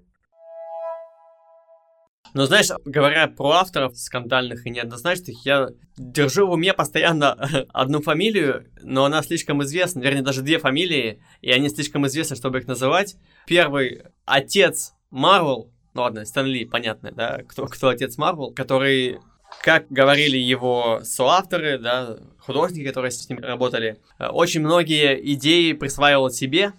Но 2.35 2.47
знаешь, 2.47 2.69
говоря 2.85 3.29
про 3.29 3.51
авторов 3.53 3.97
скандальных 3.99 4.67
и 4.67 4.71
неоднозначных, 4.71 5.45
я 5.45 5.69
держу 5.97 6.47
в 6.47 6.53
уме 6.53 6.73
постоянно 6.73 7.67
одну 7.73 8.01
фамилию, 8.01 8.67
но 8.83 9.05
она 9.05 9.23
слишком 9.23 9.63
известна, 9.63 10.01
вернее, 10.01 10.23
даже 10.23 10.43
две 10.43 10.59
фамилии, 10.59 11.23
и 11.43 11.51
они 11.51 11.69
слишком 11.69 12.07
известны, 12.07 12.37
чтобы 12.37 12.59
их 12.59 12.67
называть. 12.67 13.17
Первый— 13.47 14.03
отец 14.25 14.95
Марвел, 15.11 15.71
ну 15.93 16.03
ладно, 16.03 16.25
Стэн 16.25 16.47
Ли, 16.47 16.65
понятно, 16.65 17.13
да, 17.13 17.43
кто, 17.47 17.67
кто 17.67 17.89
отец 17.89 18.17
Марвел, 18.17 18.51
который, 18.51 19.19
как 19.63 19.89
говорили 19.91 20.39
его 20.39 21.01
соавторы, 21.05 21.79
да, 21.79 22.17
художники, 22.39 22.87
которые 22.87 23.11
с 23.11 23.29
ним 23.29 23.41
работали, 23.41 23.99
очень 24.19 24.61
многие 24.61 25.21
идеи 25.35 25.75
присваивал 25.75 26.31
себе, 26.31 26.73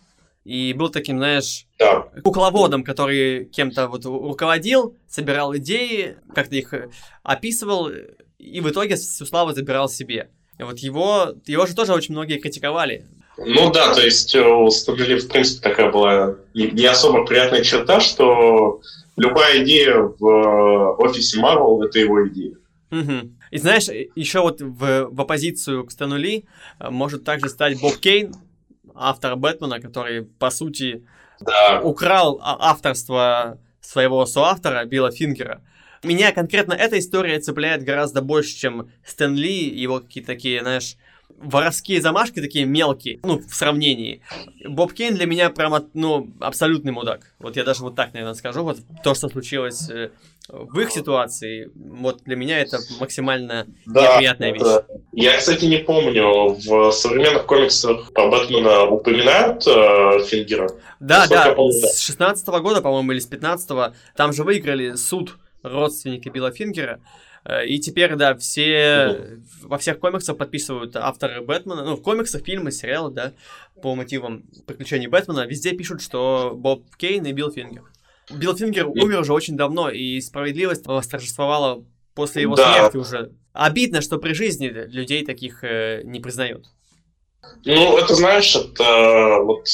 и 0.43 0.73
был 0.73 0.89
таким, 0.89 1.17
знаешь, 1.17 1.67
да. 1.79 2.07
кукловодом, 2.23 2.83
который 2.83 3.45
кем-то 3.45 3.87
вот 3.87 4.05
руководил, 4.05 4.95
собирал 5.07 5.55
идеи, 5.57 6.17
как-то 6.33 6.55
их 6.55 6.73
э, 6.73 6.89
описывал, 7.23 7.89
и 8.37 8.59
в 8.59 8.69
итоге 8.69 8.95
всю 8.95 9.25
славу 9.25 9.53
забирал 9.53 9.87
себе. 9.87 10.29
И 10.59 10.63
вот 10.63 10.79
его, 10.79 11.33
его 11.45 11.65
же 11.65 11.75
тоже 11.75 11.93
очень 11.93 12.13
многие 12.13 12.39
критиковали. 12.39 13.05
Ну 13.37 13.71
да, 13.71 13.93
то 13.93 14.01
есть 14.01 14.35
у 14.35 14.69
Стэнли, 14.69 15.19
в 15.19 15.27
принципе, 15.27 15.67
такая 15.67 15.91
была 15.91 16.35
не 16.53 16.85
особо 16.85 17.25
приятная 17.25 17.63
черта, 17.63 17.99
что 17.99 18.81
любая 19.15 19.63
идея 19.63 19.97
в 19.97 20.95
офисе 20.99 21.39
Marvel— 21.39 21.83
это 21.85 21.99
его 21.99 22.27
идея. 22.27 22.55
Угу. 22.91 23.31
И 23.49 23.57
знаешь, 23.57 23.87
еще 24.15 24.41
вот 24.41 24.61
в, 24.61 25.07
в 25.09 25.21
оппозицию 25.21 25.85
к 25.85 25.91
Стэну 25.91 26.17
Ли 26.17 26.45
может 26.79 27.23
также 27.23 27.49
стать 27.49 27.81
Боб 27.81 27.97
Кейн, 27.97 28.35
автор 28.95 29.35
Бэтмена, 29.35 29.79
который, 29.79 30.23
по 30.23 30.49
сути, 30.49 31.05
да. 31.39 31.81
украл 31.81 32.39
а, 32.41 32.71
авторство 32.71 33.59
своего 33.81 34.25
соавтора 34.25 34.85
Билла 34.85 35.11
Фингера. 35.11 35.61
Меня 36.03 36.31
конкретно 36.31 36.73
эта 36.73 36.99
история 36.99 37.39
цепляет 37.39 37.83
гораздо 37.83 38.21
больше, 38.21 38.55
чем 38.55 38.89
Стэн 39.05 39.35
Ли, 39.35 39.69
его 39.69 40.01
какие-то 40.01 40.27
такие, 40.27 40.61
знаешь, 40.61 40.97
воровские 41.43 42.01
замашки 42.01 42.41
такие 42.41 42.65
мелкие, 42.65 43.19
ну, 43.23 43.39
в 43.39 43.53
сравнении. 43.53 44.21
Боб 44.65 44.93
Кейн 44.93 45.15
для 45.15 45.25
меня 45.25 45.49
прямо, 45.49 45.83
ну, 45.93 46.29
абсолютный 46.39 46.91
мудак. 46.91 47.33
Вот 47.39 47.57
я 47.57 47.63
даже 47.63 47.83
вот 47.83 47.95
так, 47.95 48.13
наверное, 48.13 48.35
скажу. 48.35 48.63
Вот 48.63 48.77
то, 49.03 49.13
что 49.13 49.29
случилось 49.29 49.89
э, 49.89 50.09
в 50.47 50.79
их 50.79 50.91
ситуации, 50.91 51.69
вот 51.75 52.23
для 52.23 52.35
меня 52.35 52.59
это 52.59 52.79
максимально 52.99 53.67
да, 53.85 54.13
неприятная 54.13 54.53
вещь. 54.53 54.61
Да. 54.61 54.85
Я, 55.11 55.37
кстати, 55.37 55.65
не 55.65 55.77
помню, 55.77 56.55
в 56.65 56.91
современных 56.91 57.45
комиксах 57.45 58.13
по 58.13 58.29
Бэтмена 58.29 58.85
упоминают 58.85 59.67
э, 59.67 60.25
Фингера? 60.25 60.69
Да, 60.99 61.27
да, 61.27 61.53
помню, 61.53 61.73
да, 61.81 61.87
с 61.89 61.99
16 61.99 62.47
-го 62.47 62.59
года, 62.61 62.81
по-моему, 62.81 63.11
или 63.11 63.19
с 63.19 63.25
15 63.25 63.71
-го, 63.71 63.93
там 64.15 64.31
же 64.33 64.43
выиграли 64.43 64.95
суд 64.95 65.37
родственники 65.63 66.29
Билла 66.29 66.51
Фингера, 66.51 66.99
и 67.65 67.79
теперь, 67.79 68.15
да, 68.15 68.35
все 68.35 69.39
во 69.63 69.77
всех 69.77 69.99
комиксах 69.99 70.37
подписывают 70.37 70.95
авторы 70.95 71.41
Бэтмена, 71.41 71.83
ну, 71.83 71.95
в 71.95 72.01
комиксах, 72.01 72.43
фильмы, 72.43 72.71
сериалы, 72.71 73.11
да, 73.11 73.33
по 73.81 73.95
мотивам 73.95 74.43
приключений 74.65 75.07
Бэтмена, 75.07 75.45
везде 75.45 75.71
пишут, 75.71 76.01
что 76.01 76.53
Боб 76.55 76.83
Кейн 76.95 77.25
и 77.25 77.33
Билл 77.33 77.51
Фингер. 77.51 77.83
Билл 78.31 78.55
Фингер 78.55 78.87
умер 78.87 79.19
уже 79.19 79.33
очень 79.33 79.57
давно, 79.57 79.89
и 79.89 80.21
справедливость 80.21 80.87
восторжествовала 80.87 81.85
после 82.15 82.43
его 82.43 82.55
да. 82.55 82.73
смерти 82.73 82.97
уже. 82.97 83.31
Обидно, 83.51 84.01
что 84.01 84.17
при 84.17 84.33
жизни 84.33 84.67
людей 84.67 85.25
таких 85.25 85.63
э, 85.63 86.01
не 86.03 86.19
признают. 86.19 86.67
Ну, 87.65 87.97
это, 87.97 88.15
знаешь, 88.15 88.55
это 88.55 89.39
вот 89.41 89.67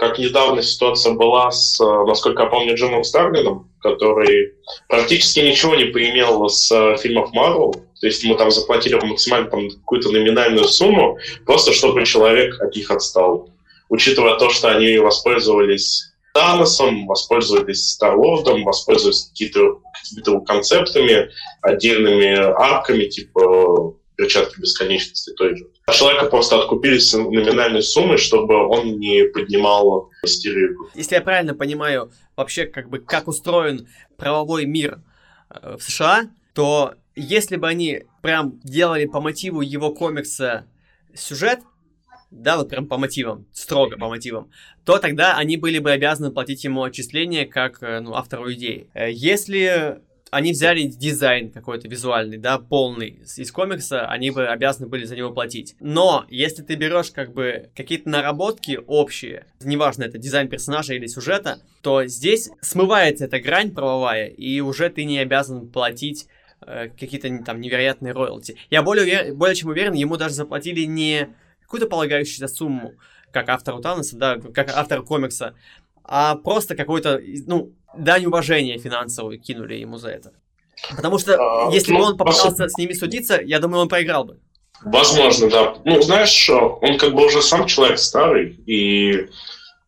как 0.00 0.18
недавно 0.18 0.62
ситуация 0.62 1.12
была 1.12 1.50
с, 1.50 1.78
насколько 1.78 2.44
я 2.44 2.48
помню, 2.48 2.74
Джимом 2.74 3.04
Старлином, 3.04 3.70
который 3.82 4.54
практически 4.88 5.40
ничего 5.40 5.74
не 5.74 5.84
поимел 5.84 6.48
с 6.48 6.72
э, 6.72 6.96
фильмов 6.96 7.34
Марвел. 7.34 7.72
То 8.00 8.06
есть 8.06 8.24
мы 8.24 8.34
там 8.34 8.50
заплатили 8.50 8.94
максимально 8.94 9.50
там, 9.50 9.68
какую-то 9.68 10.10
номинальную 10.10 10.64
сумму, 10.64 11.18
просто 11.44 11.74
чтобы 11.74 12.06
человек 12.06 12.58
от 12.62 12.74
них 12.74 12.90
отстал. 12.90 13.50
Учитывая 13.90 14.38
то, 14.38 14.48
что 14.48 14.68
они 14.68 14.96
воспользовались 14.96 16.06
Таносом, 16.32 17.06
воспользовались 17.06 17.90
Старлордом, 17.90 18.64
воспользовались 18.64 19.24
какими-то 19.24 19.80
какими 19.92 20.44
концептами, 20.46 21.28
отдельными 21.60 22.36
арками, 22.36 23.04
типа 23.04 23.96
перчатки 24.20 24.60
бесконечности 24.60 25.32
той 25.32 25.56
же. 25.56 25.66
А 25.86 25.92
человека 25.92 26.26
просто 26.26 26.58
откупились 26.58 27.12
номинальной 27.14 27.82
суммой, 27.82 28.18
чтобы 28.18 28.54
он 28.68 28.98
не 28.98 29.24
поднимал 29.24 30.10
истерику. 30.22 30.90
Если 30.94 31.14
я 31.14 31.22
правильно 31.22 31.54
понимаю, 31.54 32.12
вообще 32.36 32.66
как 32.66 32.90
бы 32.90 32.98
как 32.98 33.28
устроен 33.28 33.88
правовой 34.18 34.66
мир 34.66 35.00
э, 35.48 35.76
в 35.78 35.82
США, 35.82 36.28
то 36.54 36.94
если 37.16 37.56
бы 37.56 37.66
они 37.66 38.04
прям 38.20 38.60
делали 38.62 39.06
по 39.06 39.20
мотиву 39.20 39.62
его 39.62 39.94
комикса 39.94 40.66
сюжет, 41.14 41.60
да, 42.30 42.58
вот 42.58 42.68
прям 42.68 42.86
по 42.86 42.98
мотивам, 42.98 43.46
строго 43.52 43.96
по 43.96 44.08
мотивам, 44.08 44.50
то 44.84 44.98
тогда 44.98 45.36
они 45.36 45.56
были 45.56 45.78
бы 45.78 45.90
обязаны 45.90 46.30
платить 46.30 46.62
ему 46.62 46.82
отчисления 46.82 47.46
как 47.46 47.82
э, 47.82 48.00
ну, 48.00 48.14
автору 48.14 48.52
идеи. 48.52 48.90
Э, 48.92 49.10
если 49.10 50.02
они 50.30 50.52
взяли 50.52 50.82
дизайн 50.82 51.50
какой-то 51.50 51.88
визуальный, 51.88 52.38
да, 52.38 52.58
полный 52.58 53.20
из 53.36 53.50
комикса, 53.50 54.06
они 54.06 54.30
бы 54.30 54.46
обязаны 54.46 54.88
были 54.88 55.04
за 55.04 55.16
него 55.16 55.32
платить. 55.32 55.74
Но 55.80 56.24
если 56.28 56.62
ты 56.62 56.76
берешь 56.76 57.10
как 57.10 57.32
бы 57.32 57.70
какие-то 57.74 58.08
наработки 58.08 58.78
общие, 58.86 59.46
неважно, 59.60 60.04
это 60.04 60.18
дизайн 60.18 60.48
персонажа 60.48 60.94
или 60.94 61.06
сюжета, 61.06 61.60
то 61.82 62.04
здесь 62.06 62.50
смывается 62.60 63.24
эта 63.24 63.40
грань 63.40 63.72
правовая, 63.72 64.26
и 64.26 64.60
уже 64.60 64.88
ты 64.88 65.04
не 65.04 65.18
обязан 65.18 65.68
платить 65.68 66.28
э, 66.60 66.88
какие-то 66.88 67.44
там 67.44 67.60
невероятные 67.60 68.12
роялти. 68.12 68.56
Я 68.70 68.82
более, 68.82 69.04
увер... 69.04 69.34
более 69.34 69.56
чем 69.56 69.70
уверен, 69.70 69.94
ему 69.94 70.16
даже 70.16 70.34
заплатили 70.34 70.82
не 70.82 71.28
какую-то 71.62 71.88
полагающуюся 71.88 72.48
сумму, 72.48 72.94
как 73.32 73.48
автору 73.48 73.80
Таноса, 73.80 74.16
да, 74.16 74.38
как 74.38 74.70
автору 74.70 75.04
комикса, 75.04 75.54
а 76.04 76.34
просто 76.34 76.74
какой-то, 76.74 77.20
ну, 77.46 77.72
дань 77.96 78.26
уважения 78.26 78.78
финансовую 78.78 79.40
кинули 79.40 79.74
ему 79.74 79.98
за 79.98 80.10
это. 80.10 80.32
Потому 80.96 81.18
что 81.18 81.36
а, 81.36 81.70
если 81.72 81.92
ну, 81.92 81.98
бы 81.98 82.04
он 82.04 82.16
попытался 82.16 82.68
с 82.68 82.78
ними 82.78 82.92
судиться, 82.92 83.40
я 83.42 83.58
думаю, 83.58 83.82
он 83.82 83.88
проиграл 83.88 84.24
бы. 84.24 84.38
Возможно, 84.82 85.50
да. 85.50 85.74
Ну, 85.84 86.00
знаешь, 86.00 86.48
он 86.48 86.96
как 86.96 87.14
бы 87.14 87.26
уже 87.26 87.42
сам 87.42 87.66
человек 87.66 87.98
старый, 87.98 88.56
и 88.66 89.28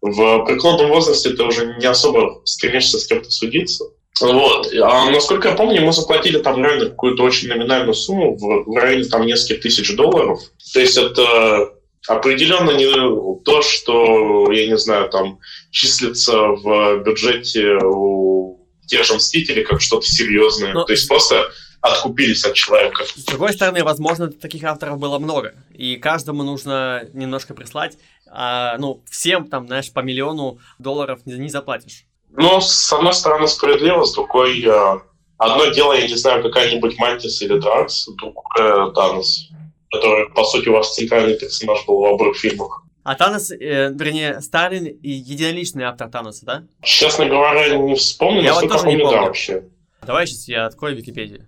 в 0.02 0.44
преклонном 0.44 0.88
возрасте 0.88 1.30
ты 1.30 1.42
уже 1.42 1.76
не 1.78 1.86
особо 1.86 2.42
стремишься 2.44 2.98
с 2.98 3.06
кем-то 3.06 3.30
судиться. 3.30 3.84
Вот. 4.20 4.72
А 4.74 5.10
насколько 5.10 5.48
я 5.48 5.54
помню, 5.54 5.80
ему 5.80 5.92
заплатили 5.92 6.38
там 6.38 6.62
реально 6.62 6.90
какую-то 6.90 7.22
очень 7.22 7.48
номинальную 7.48 7.94
сумму 7.94 8.36
в, 8.36 8.70
в 8.70 8.76
районе 8.76 9.04
там 9.04 9.24
нескольких 9.24 9.62
тысяч 9.62 9.96
долларов. 9.96 10.40
То 10.74 10.80
есть 10.80 10.98
это 10.98 11.72
определенно 12.08 12.70
не 12.72 13.42
то, 13.44 13.62
что, 13.62 14.50
я 14.52 14.66
не 14.66 14.76
знаю, 14.76 15.08
там 15.08 15.38
числится 15.70 16.36
в 16.36 17.02
бюджете 17.04 17.78
у 17.82 18.66
тех 18.86 19.04
же 19.04 19.14
Мстителей 19.14 19.64
как 19.64 19.80
что-то 19.80 20.06
серьезное. 20.06 20.72
Но... 20.74 20.84
То 20.84 20.92
есть 20.92 21.08
просто 21.08 21.50
откупились 21.80 22.44
от 22.44 22.54
человека. 22.54 23.04
С 23.04 23.24
другой 23.24 23.52
стороны, 23.52 23.82
возможно, 23.82 24.30
таких 24.30 24.62
авторов 24.64 24.98
было 24.98 25.18
много, 25.18 25.54
и 25.74 25.96
каждому 25.96 26.44
нужно 26.44 27.08
немножко 27.12 27.54
прислать, 27.54 27.98
а, 28.30 28.78
ну, 28.78 29.02
всем 29.10 29.48
там, 29.48 29.66
знаешь, 29.66 29.92
по 29.92 30.00
миллиону 30.00 30.58
долларов 30.78 31.20
не, 31.26 31.34
не 31.34 31.48
заплатишь. 31.48 32.04
Ну, 32.30 32.60
с 32.60 32.92
одной 32.92 33.12
стороны, 33.12 33.48
справедливо, 33.48 34.04
с 34.04 34.14
другой, 34.14 34.64
а, 34.64 35.02
одно 35.38 35.66
дело, 35.66 35.92
я 35.92 36.06
не 36.06 36.14
знаю, 36.14 36.42
какая-нибудь 36.42 36.96
Мантис 36.98 37.42
или 37.42 37.58
Дракс, 37.58 38.06
другое 38.16 38.90
Танос 38.92 39.50
который, 39.92 40.30
по 40.30 40.42
сути, 40.44 40.68
у 40.68 40.72
вас 40.72 40.94
центральный 40.94 41.38
персонаж 41.38 41.84
был 41.86 42.00
в 42.00 42.06
обоих 42.06 42.36
фильмах. 42.36 42.82
А 43.04 43.14
Танос, 43.14 43.50
э, 43.50 43.92
вернее, 43.92 44.40
Сталин 44.40 44.86
и 44.86 45.10
единоличный 45.10 45.84
автор 45.84 46.08
Таноса, 46.08 46.46
да? 46.46 46.62
Честно 46.82 47.26
говоря, 47.26 47.76
не 47.76 47.94
вспомню, 47.94 48.42
я 48.42 48.54
вот 48.54 48.68
тоже 48.68 48.86
не 48.86 48.96
помню. 48.96 49.10
Да, 49.10 49.22
вообще. 49.22 49.64
Давай 50.06 50.26
сейчас 50.26 50.48
я 50.48 50.66
открою 50.66 50.96
Википедию. 50.96 51.46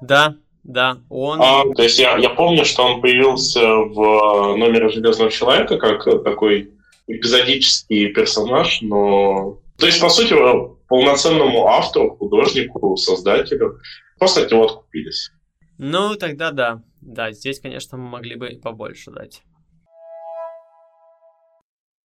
Да, 0.00 0.36
да, 0.62 0.98
он... 1.10 1.40
А, 1.42 1.64
то 1.74 1.82
есть 1.82 1.98
я, 1.98 2.16
я 2.16 2.30
помню, 2.30 2.64
что 2.64 2.84
он 2.84 3.00
появился 3.00 3.60
в 3.60 4.56
номере 4.56 4.88
Железного 4.88 5.30
Человека 5.30 5.76
как 5.76 6.04
такой 6.24 6.70
эпизодический 7.08 8.08
персонаж, 8.08 8.80
но... 8.80 9.58
То 9.76 9.86
есть, 9.86 10.00
по 10.00 10.08
сути, 10.08 10.34
полноценному 10.88 11.66
автору, 11.66 12.16
художнику, 12.16 12.96
создателю 12.96 13.80
просто 14.18 14.42
от 14.42 14.52
него 14.52 14.64
откупились. 14.64 15.32
Ну, 15.84 16.14
тогда 16.14 16.52
да. 16.52 16.80
Да, 17.00 17.32
здесь, 17.32 17.58
конечно, 17.58 17.98
мы 17.98 18.08
могли 18.08 18.36
бы 18.36 18.60
побольше 18.62 19.10
дать. 19.10 19.42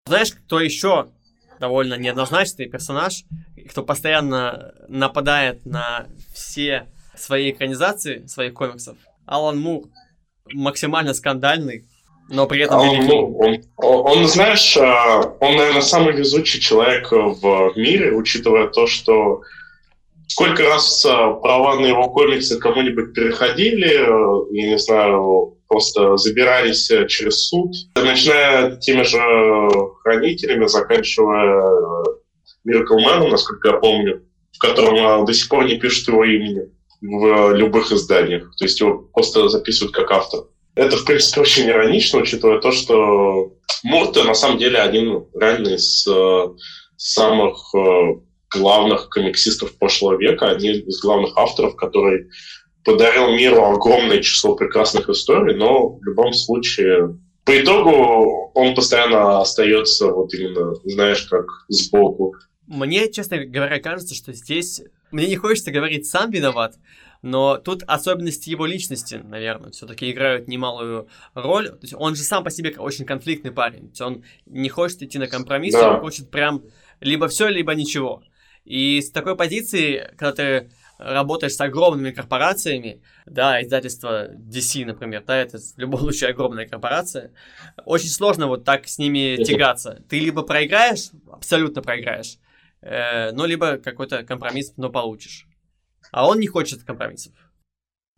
Знаешь, 0.08 0.32
кто 0.32 0.62
еще 0.62 1.10
довольно 1.60 1.96
неоднозначный 1.96 2.70
персонаж, 2.70 3.26
кто 3.70 3.84
постоянно 3.84 4.74
нападает 4.88 5.66
на 5.66 6.08
все 6.34 6.88
свои 7.18 7.52
экранизации 7.52 8.26
своих 8.28 8.54
комиксов? 8.54 8.96
Алан 9.26 9.60
Мур. 9.60 9.90
Максимально 10.54 11.14
скандальный, 11.14 11.86
но 12.30 12.48
при 12.48 12.62
этом 12.62 12.80
он, 12.80 13.06
ну, 13.06 13.38
он, 13.38 13.64
он, 13.76 14.20
он, 14.20 14.28
знаешь, 14.28 14.78
а, 14.78 15.22
он, 15.42 15.58
наверное, 15.58 15.82
самый 15.82 16.14
везучий 16.14 16.62
человек 16.62 17.12
в 17.12 17.74
мире, 17.76 18.14
учитывая 18.14 18.68
то, 18.68 18.88
что 18.88 19.42
сколько 20.28 20.64
раз 20.64 21.06
а, 21.06 21.34
права 21.34 21.80
на 21.80 21.86
его 21.86 22.10
комиксы 22.10 22.60
кому-нибудь 22.60 23.14
переходили, 23.14 23.88
э, 23.88 24.46
я 24.52 24.70
не 24.70 24.78
знаю, 24.78 25.58
просто 25.68 26.18
забирались 26.18 26.90
э, 26.92 27.08
через 27.08 27.48
суд, 27.48 27.72
начиная 27.96 28.78
теми 28.78 29.04
же 29.04 29.20
хранителями, 30.04 30.68
заканчивая 30.68 32.06
Miracle 32.68 32.98
Man, 33.06 33.30
насколько 33.30 33.70
я 33.70 33.78
помню, 33.78 34.24
в 34.54 34.60
котором 34.60 35.26
до 35.26 35.34
сих 35.34 35.50
пор 35.50 35.66
не 35.66 35.78
пишут 35.78 36.08
его 36.08 36.24
имени 36.24 36.70
в 37.02 37.54
любых 37.54 37.92
изданиях. 37.92 38.56
То 38.58 38.66
есть 38.66 38.80
его 38.80 39.10
просто 39.14 39.48
записывают 39.50 39.94
как 39.94 40.12
автор. 40.12 40.46
Это, 40.76 40.98
в 40.98 41.06
принципе, 41.06 41.42
очень 41.42 41.70
иронично, 41.70 42.20
учитывая 42.20 42.60
то, 42.60 42.72
что 42.72 43.54
Мурта 43.84 44.24
на 44.24 44.34
самом 44.34 44.58
деле 44.58 44.80
один 44.80 45.26
реально 45.40 45.70
из 45.70 46.06
э, 46.08 46.48
самых 46.98 47.74
главных 48.56 49.10
комиксистов 49.10 49.78
прошлого 49.78 50.18
века, 50.18 50.50
один 50.50 50.82
из 50.88 51.00
главных 51.02 51.38
авторов, 51.38 51.76
который 51.76 52.28
подарил 52.84 53.32
миру 53.36 53.64
огромное 53.64 54.22
число 54.22 54.56
прекрасных 54.56 55.10
историй, 55.10 55.56
но 55.56 55.90
в 55.90 56.04
любом 56.04 56.34
случае 56.34 57.18
по 57.44 57.60
итогу 57.60 58.52
он 58.54 58.76
постоянно 58.76 59.42
остается 59.42 60.08
вот 60.08 60.34
именно, 60.34 60.74
знаешь, 60.84 61.24
как 61.24 61.46
сбоку. 61.68 62.36
Мне, 62.68 63.12
честно 63.12 63.46
говоря, 63.46 63.80
кажется, 63.80 64.16
что 64.16 64.34
здесь... 64.34 64.82
Мне 65.12 65.28
не 65.28 65.36
хочется 65.36 65.72
говорить 65.72 66.08
«сам 66.08 66.32
виноват», 66.32 66.76
но 67.22 67.58
тут 67.58 67.84
особенности 67.88 68.50
его 68.52 68.66
личности, 68.68 69.16
наверное, 69.16 69.72
все-таки 69.72 70.12
играют 70.12 70.48
немалую 70.48 71.08
роль. 71.34 71.70
То 71.70 71.80
есть 71.82 71.96
он 71.98 72.16
же 72.16 72.22
сам 72.22 72.44
по 72.44 72.52
себе 72.52 72.76
очень 72.78 73.06
конфликтный 73.06 73.52
парень. 73.52 73.82
То 73.82 73.90
есть 73.90 74.02
он 74.02 74.24
не 74.46 74.70
хочет 74.70 75.02
идти 75.02 75.18
на 75.18 75.28
компромисс, 75.28 75.74
да. 75.74 75.96
он 75.96 76.02
хочет 76.02 76.30
прям 76.30 76.64
либо 77.00 77.28
все, 77.28 77.48
либо 77.48 77.74
ничего. 77.74 78.22
И 78.66 79.00
с 79.00 79.12
такой 79.12 79.36
позиции, 79.36 80.12
когда 80.18 80.32
ты 80.32 80.72
работаешь 80.98 81.54
с 81.54 81.62
огромными 81.62 82.12
корпорациями, 82.12 83.02
да, 83.26 83.62
издательство 83.62 84.30
DC, 84.34 84.86
например, 84.86 85.24
да, 85.26 85.38
это 85.38 85.60
в 85.60 85.78
любом 85.78 86.00
случае 86.02 86.32
огромная 86.32 86.68
корпорация, 86.68 87.32
очень 87.86 88.10
сложно 88.10 88.48
вот 88.48 88.64
так 88.64 88.88
с 88.88 88.98
ними 88.98 89.44
тягаться. 89.44 90.04
Ты 90.10 90.20
либо 90.20 90.42
проиграешь, 90.42 91.12
абсолютно 91.32 91.82
проиграешь, 91.82 92.38
э, 92.82 93.32
ну, 93.32 93.46
либо 93.46 93.78
какой-то 93.78 94.24
компромисс, 94.24 94.74
но 94.78 94.90
получишь. 94.90 95.48
А 96.12 96.28
он 96.28 96.40
не 96.40 96.48
хочет 96.48 96.84
компромиссов. 96.84 97.34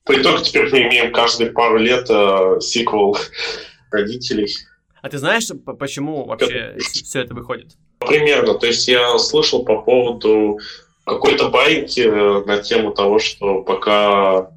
По 0.03 0.13
итогу 0.13 0.41
теперь 0.41 0.71
мы 0.71 0.83
имеем 0.83 1.11
каждые 1.11 1.51
пару 1.51 1.77
лет 1.77 2.09
э, 2.09 2.59
сиквел 2.61 3.17
родителей. 3.91 4.47
А 5.01 5.09
ты 5.09 5.17
знаешь, 5.17 5.47
почему 5.79 6.25
вообще 6.25 6.77
все 6.79 7.21
это 7.21 7.33
выходит? 7.33 7.75
Примерно. 8.07 8.55
То 8.55 8.67
есть 8.67 8.87
я 8.87 9.17
слышал 9.17 9.63
по 9.63 9.81
поводу 9.81 10.59
какой-то 11.05 11.49
байки 11.49 12.01
э, 12.01 12.45
на 12.45 12.57
тему 12.57 12.91
того, 12.91 13.19
что 13.19 13.61
пока 13.61 14.49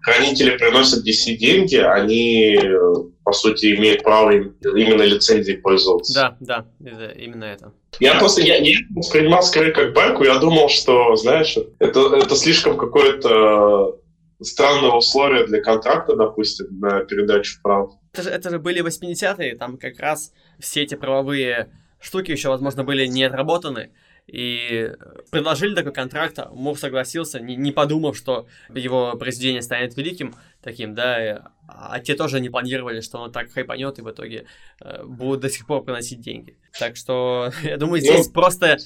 хранители 0.00 0.56
приносят 0.56 1.06
DC 1.06 1.36
деньги, 1.36 1.76
они, 1.76 2.56
э, 2.56 2.94
по 3.24 3.32
сути, 3.32 3.74
имеют 3.74 4.02
право 4.02 4.30
именно 4.30 5.02
лицензией 5.02 5.58
пользоваться. 5.58 6.14
Да, 6.14 6.36
да, 6.40 6.66
это, 6.84 7.18
именно 7.18 7.44
это. 7.44 7.72
Я 7.98 8.18
просто 8.18 8.42
я 8.42 8.60
не 8.60 8.76
воспринимал 8.94 9.42
скорее 9.42 9.72
как 9.72 9.94
байку, 9.94 10.22
я 10.22 10.38
думал, 10.38 10.68
что, 10.68 11.16
знаешь, 11.16 11.56
это, 11.78 12.14
это 12.14 12.36
слишком 12.36 12.76
какое-то 12.76 13.98
странное 14.42 14.90
условие 14.90 15.46
для 15.46 15.62
контракта, 15.62 16.14
допустим, 16.14 16.66
на 16.78 17.00
передачу 17.00 17.58
прав. 17.62 17.90
Это 18.12 18.22
же, 18.22 18.30
это 18.30 18.50
же 18.50 18.58
были 18.58 18.84
80-е, 18.84 19.56
там 19.56 19.76
как 19.78 19.98
раз 19.98 20.32
все 20.60 20.82
эти 20.82 20.94
правовые 20.94 21.70
штуки 22.00 22.30
еще, 22.30 22.48
возможно, 22.48 22.84
были 22.84 23.06
не 23.06 23.24
отработаны 23.24 23.90
и 24.26 24.92
предложили 25.30 25.74
такой 25.74 25.92
контракт, 25.92 26.38
а 26.38 26.50
Мур 26.50 26.76
согласился, 26.78 27.38
не, 27.38 27.54
не 27.54 27.70
подумав, 27.70 28.16
что 28.16 28.46
его 28.74 29.16
произведение 29.16 29.62
станет 29.62 29.96
великим 29.96 30.34
таким, 30.62 30.94
да, 30.94 31.52
а 31.68 32.00
те 32.00 32.14
тоже 32.14 32.40
не 32.40 32.48
планировали, 32.48 33.00
что 33.00 33.18
он 33.18 33.30
так 33.30 33.52
хайпанет 33.52 33.98
и 33.98 34.02
в 34.02 34.10
итоге 34.10 34.46
э, 34.80 35.04
будут 35.04 35.40
до 35.40 35.50
сих 35.50 35.66
пор 35.66 35.84
приносить 35.84 36.20
деньги. 36.20 36.56
Так 36.78 36.96
что, 36.96 37.52
я 37.62 37.76
думаю, 37.76 38.00
здесь 38.00 38.26
ну, 38.26 38.32
просто 38.32 38.78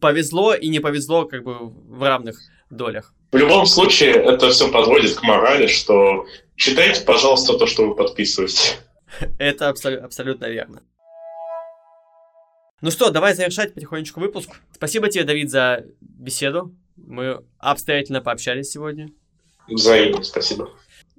повезло 0.00 0.54
и 0.54 0.68
не 0.68 0.80
повезло 0.80 1.26
как 1.26 1.44
бы 1.44 1.68
в 1.68 2.02
равных 2.02 2.40
долях. 2.70 3.14
В 3.30 3.36
любом 3.36 3.66
случае, 3.66 4.14
это 4.14 4.50
все 4.50 4.70
подводит 4.70 5.14
к 5.14 5.22
морали, 5.22 5.68
что 5.68 6.26
читайте, 6.56 7.04
пожалуйста, 7.04 7.56
то, 7.56 7.66
что 7.66 7.88
вы 7.88 7.94
подписываете. 7.94 8.76
Это 9.38 9.68
абсол- 9.70 9.98
абсолютно 9.98 10.46
верно. 10.46 10.82
Ну 12.82 12.90
что, 12.90 13.10
давай 13.10 13.34
завершать 13.34 13.72
потихонечку 13.72 14.20
выпуск. 14.20 14.50
Спасибо 14.74 15.08
тебе, 15.08 15.24
Давид, 15.24 15.50
за 15.50 15.86
беседу. 16.00 16.74
Мы 16.96 17.42
обстоятельно 17.58 18.20
пообщались 18.20 18.70
сегодня. 18.70 19.08
Взаимно, 19.66 20.22
спасибо. 20.22 20.70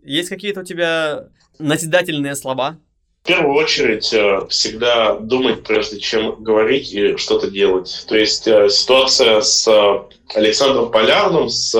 Есть 0.03 0.29
какие-то 0.29 0.61
у 0.61 0.63
тебя 0.63 1.29
назидательные 1.57 2.35
слова? 2.35 2.77
В 3.23 3.27
первую 3.27 3.55
очередь, 3.55 4.13
э, 4.13 4.47
всегда 4.49 5.17
думать, 5.17 5.63
прежде 5.63 5.99
чем 5.99 6.41
говорить 6.41 6.93
и 6.93 7.17
что-то 7.17 7.49
делать. 7.49 8.05
То 8.07 8.15
есть 8.15 8.47
э, 8.47 8.69
ситуация 8.69 9.41
с 9.41 9.67
э, 9.67 10.37
Александром 10.37 10.91
Полярным, 10.91 11.49
с 11.49 11.75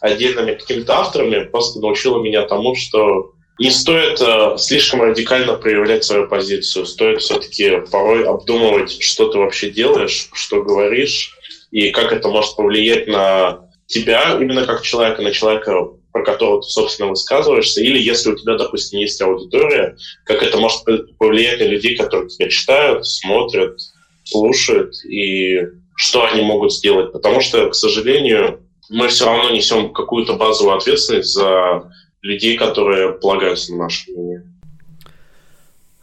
отдельными 0.00 0.56
какими-то 0.56 0.98
авторами 0.98 1.44
просто 1.44 1.80
научила 1.80 2.20
меня 2.20 2.42
тому, 2.42 2.74
что 2.74 3.32
не 3.60 3.70
стоит 3.70 4.18
э, 4.22 4.56
слишком 4.56 5.02
радикально 5.02 5.52
проявлять 5.52 6.02
свою 6.02 6.26
позицию. 6.26 6.86
Стоит 6.86 7.20
все-таки 7.20 7.82
порой 7.92 8.24
обдумывать, 8.24 9.02
что 9.02 9.28
ты 9.28 9.36
вообще 9.36 9.68
делаешь, 9.68 10.30
что 10.32 10.62
говоришь, 10.62 11.36
и 11.70 11.90
как 11.90 12.10
это 12.10 12.28
может 12.28 12.56
повлиять 12.56 13.06
на 13.06 13.68
тебя 13.86 14.38
именно 14.40 14.64
как 14.64 14.80
человека, 14.80 15.20
на 15.20 15.30
человека, 15.30 15.88
про 16.10 16.24
которого 16.24 16.62
ты, 16.62 16.68
собственно, 16.68 17.10
высказываешься, 17.10 17.82
или 17.82 17.98
если 17.98 18.30
у 18.30 18.34
тебя, 18.34 18.56
допустим, 18.56 18.98
есть 18.98 19.20
аудитория, 19.20 19.94
как 20.24 20.42
это 20.42 20.56
может 20.56 20.80
повлиять 21.18 21.60
на 21.60 21.64
людей, 21.64 21.98
которые 21.98 22.30
тебя 22.30 22.48
читают, 22.48 23.06
смотрят, 23.06 23.76
слушают, 24.24 24.94
и 25.04 25.60
что 25.96 26.24
они 26.24 26.40
могут 26.40 26.72
сделать. 26.72 27.12
Потому 27.12 27.42
что, 27.42 27.68
к 27.68 27.74
сожалению, 27.74 28.60
мы 28.88 29.08
все 29.08 29.26
равно 29.26 29.50
несем 29.50 29.92
какую-то 29.92 30.32
базовую 30.36 30.78
ответственность 30.78 31.34
за 31.34 31.90
людей, 32.22 32.56
которые 32.56 33.12
полагаются 33.12 33.72
на 33.72 33.84
наше 33.84 34.10
мнение. 34.10 34.46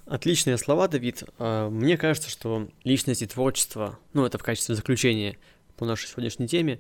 Отличные 0.06 0.58
слова, 0.58 0.88
Давид. 0.88 1.24
А, 1.38 1.70
мне 1.70 1.98
кажется, 1.98 2.30
что 2.30 2.70
личность 2.84 3.22
и 3.22 3.28
творчество, 3.28 4.00
ну 4.14 4.26
это 4.26 4.38
в 4.38 4.44
качестве 4.44 4.76
заключения 4.76 5.38
по 5.76 5.86
нашей 5.86 6.08
сегодняшней 6.08 6.48
теме, 6.48 6.80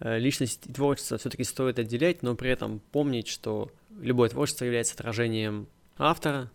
э, 0.00 0.18
личность 0.18 0.66
и 0.66 0.72
творчество 0.72 1.18
все-таки 1.18 1.44
стоит 1.44 1.78
отделять, 1.78 2.22
но 2.22 2.34
при 2.34 2.50
этом 2.50 2.80
помнить, 2.90 3.28
что 3.28 3.70
любое 4.00 4.30
творчество 4.30 4.64
является 4.64 4.94
отражением 4.94 5.68
автора, 5.98 6.50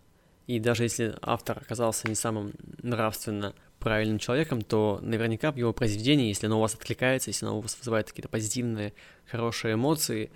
и 0.47 0.59
даже 0.59 0.83
если 0.83 1.15
автор 1.21 1.59
оказался 1.59 2.07
не 2.07 2.15
самым 2.15 2.53
нравственно 2.81 3.53
правильным 3.79 4.17
человеком, 4.17 4.61
то 4.61 4.99
наверняка 5.01 5.51
в 5.51 5.57
его 5.57 5.71
произведении, 5.71 6.29
если 6.29 6.47
оно 6.47 6.57
у 6.57 6.61
вас 6.61 6.73
откликается, 6.73 7.29
если 7.29 7.45
оно 7.45 7.59
у 7.59 7.61
вас 7.61 7.77
вызывает 7.77 8.07
какие-то 8.09 8.29
позитивные, 8.29 8.93
хорошие 9.25 9.75
эмоции, 9.75 10.31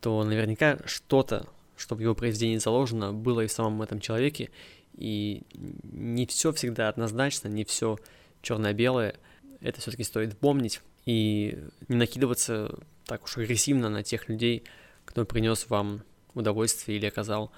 то 0.00 0.22
наверняка 0.24 0.78
что-то, 0.86 1.46
что 1.76 1.94
в 1.94 2.00
его 2.00 2.14
произведении 2.14 2.58
заложено, 2.58 3.12
было 3.12 3.42
и 3.42 3.46
в 3.46 3.52
самом 3.52 3.82
этом 3.82 4.00
человеке, 4.00 4.50
и 4.96 5.42
не 5.52 6.26
все 6.26 6.52
всегда 6.52 6.88
однозначно, 6.88 7.48
не 7.48 7.64
все 7.64 7.98
черно-белое, 8.42 9.16
это 9.60 9.80
все-таки 9.80 10.04
стоит 10.04 10.38
помнить 10.38 10.80
и 11.06 11.58
не 11.88 11.96
накидываться 11.96 12.78
так 13.06 13.24
уж 13.24 13.36
агрессивно 13.36 13.88
на 13.88 14.02
тех 14.02 14.28
людей, 14.28 14.64
кто 15.04 15.24
принес 15.24 15.68
вам 15.68 16.02
удовольствие 16.34 16.98
или 16.98 17.06
оказал 17.06 17.52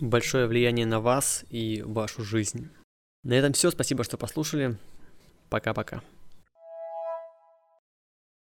большое 0.00 0.46
влияние 0.46 0.86
на 0.86 1.00
вас 1.00 1.44
и 1.50 1.82
вашу 1.84 2.22
жизнь. 2.22 2.68
На 3.24 3.34
этом 3.34 3.52
все. 3.52 3.70
Спасибо, 3.70 4.04
что 4.04 4.16
послушали. 4.16 4.76
Пока-пока. 5.48 6.02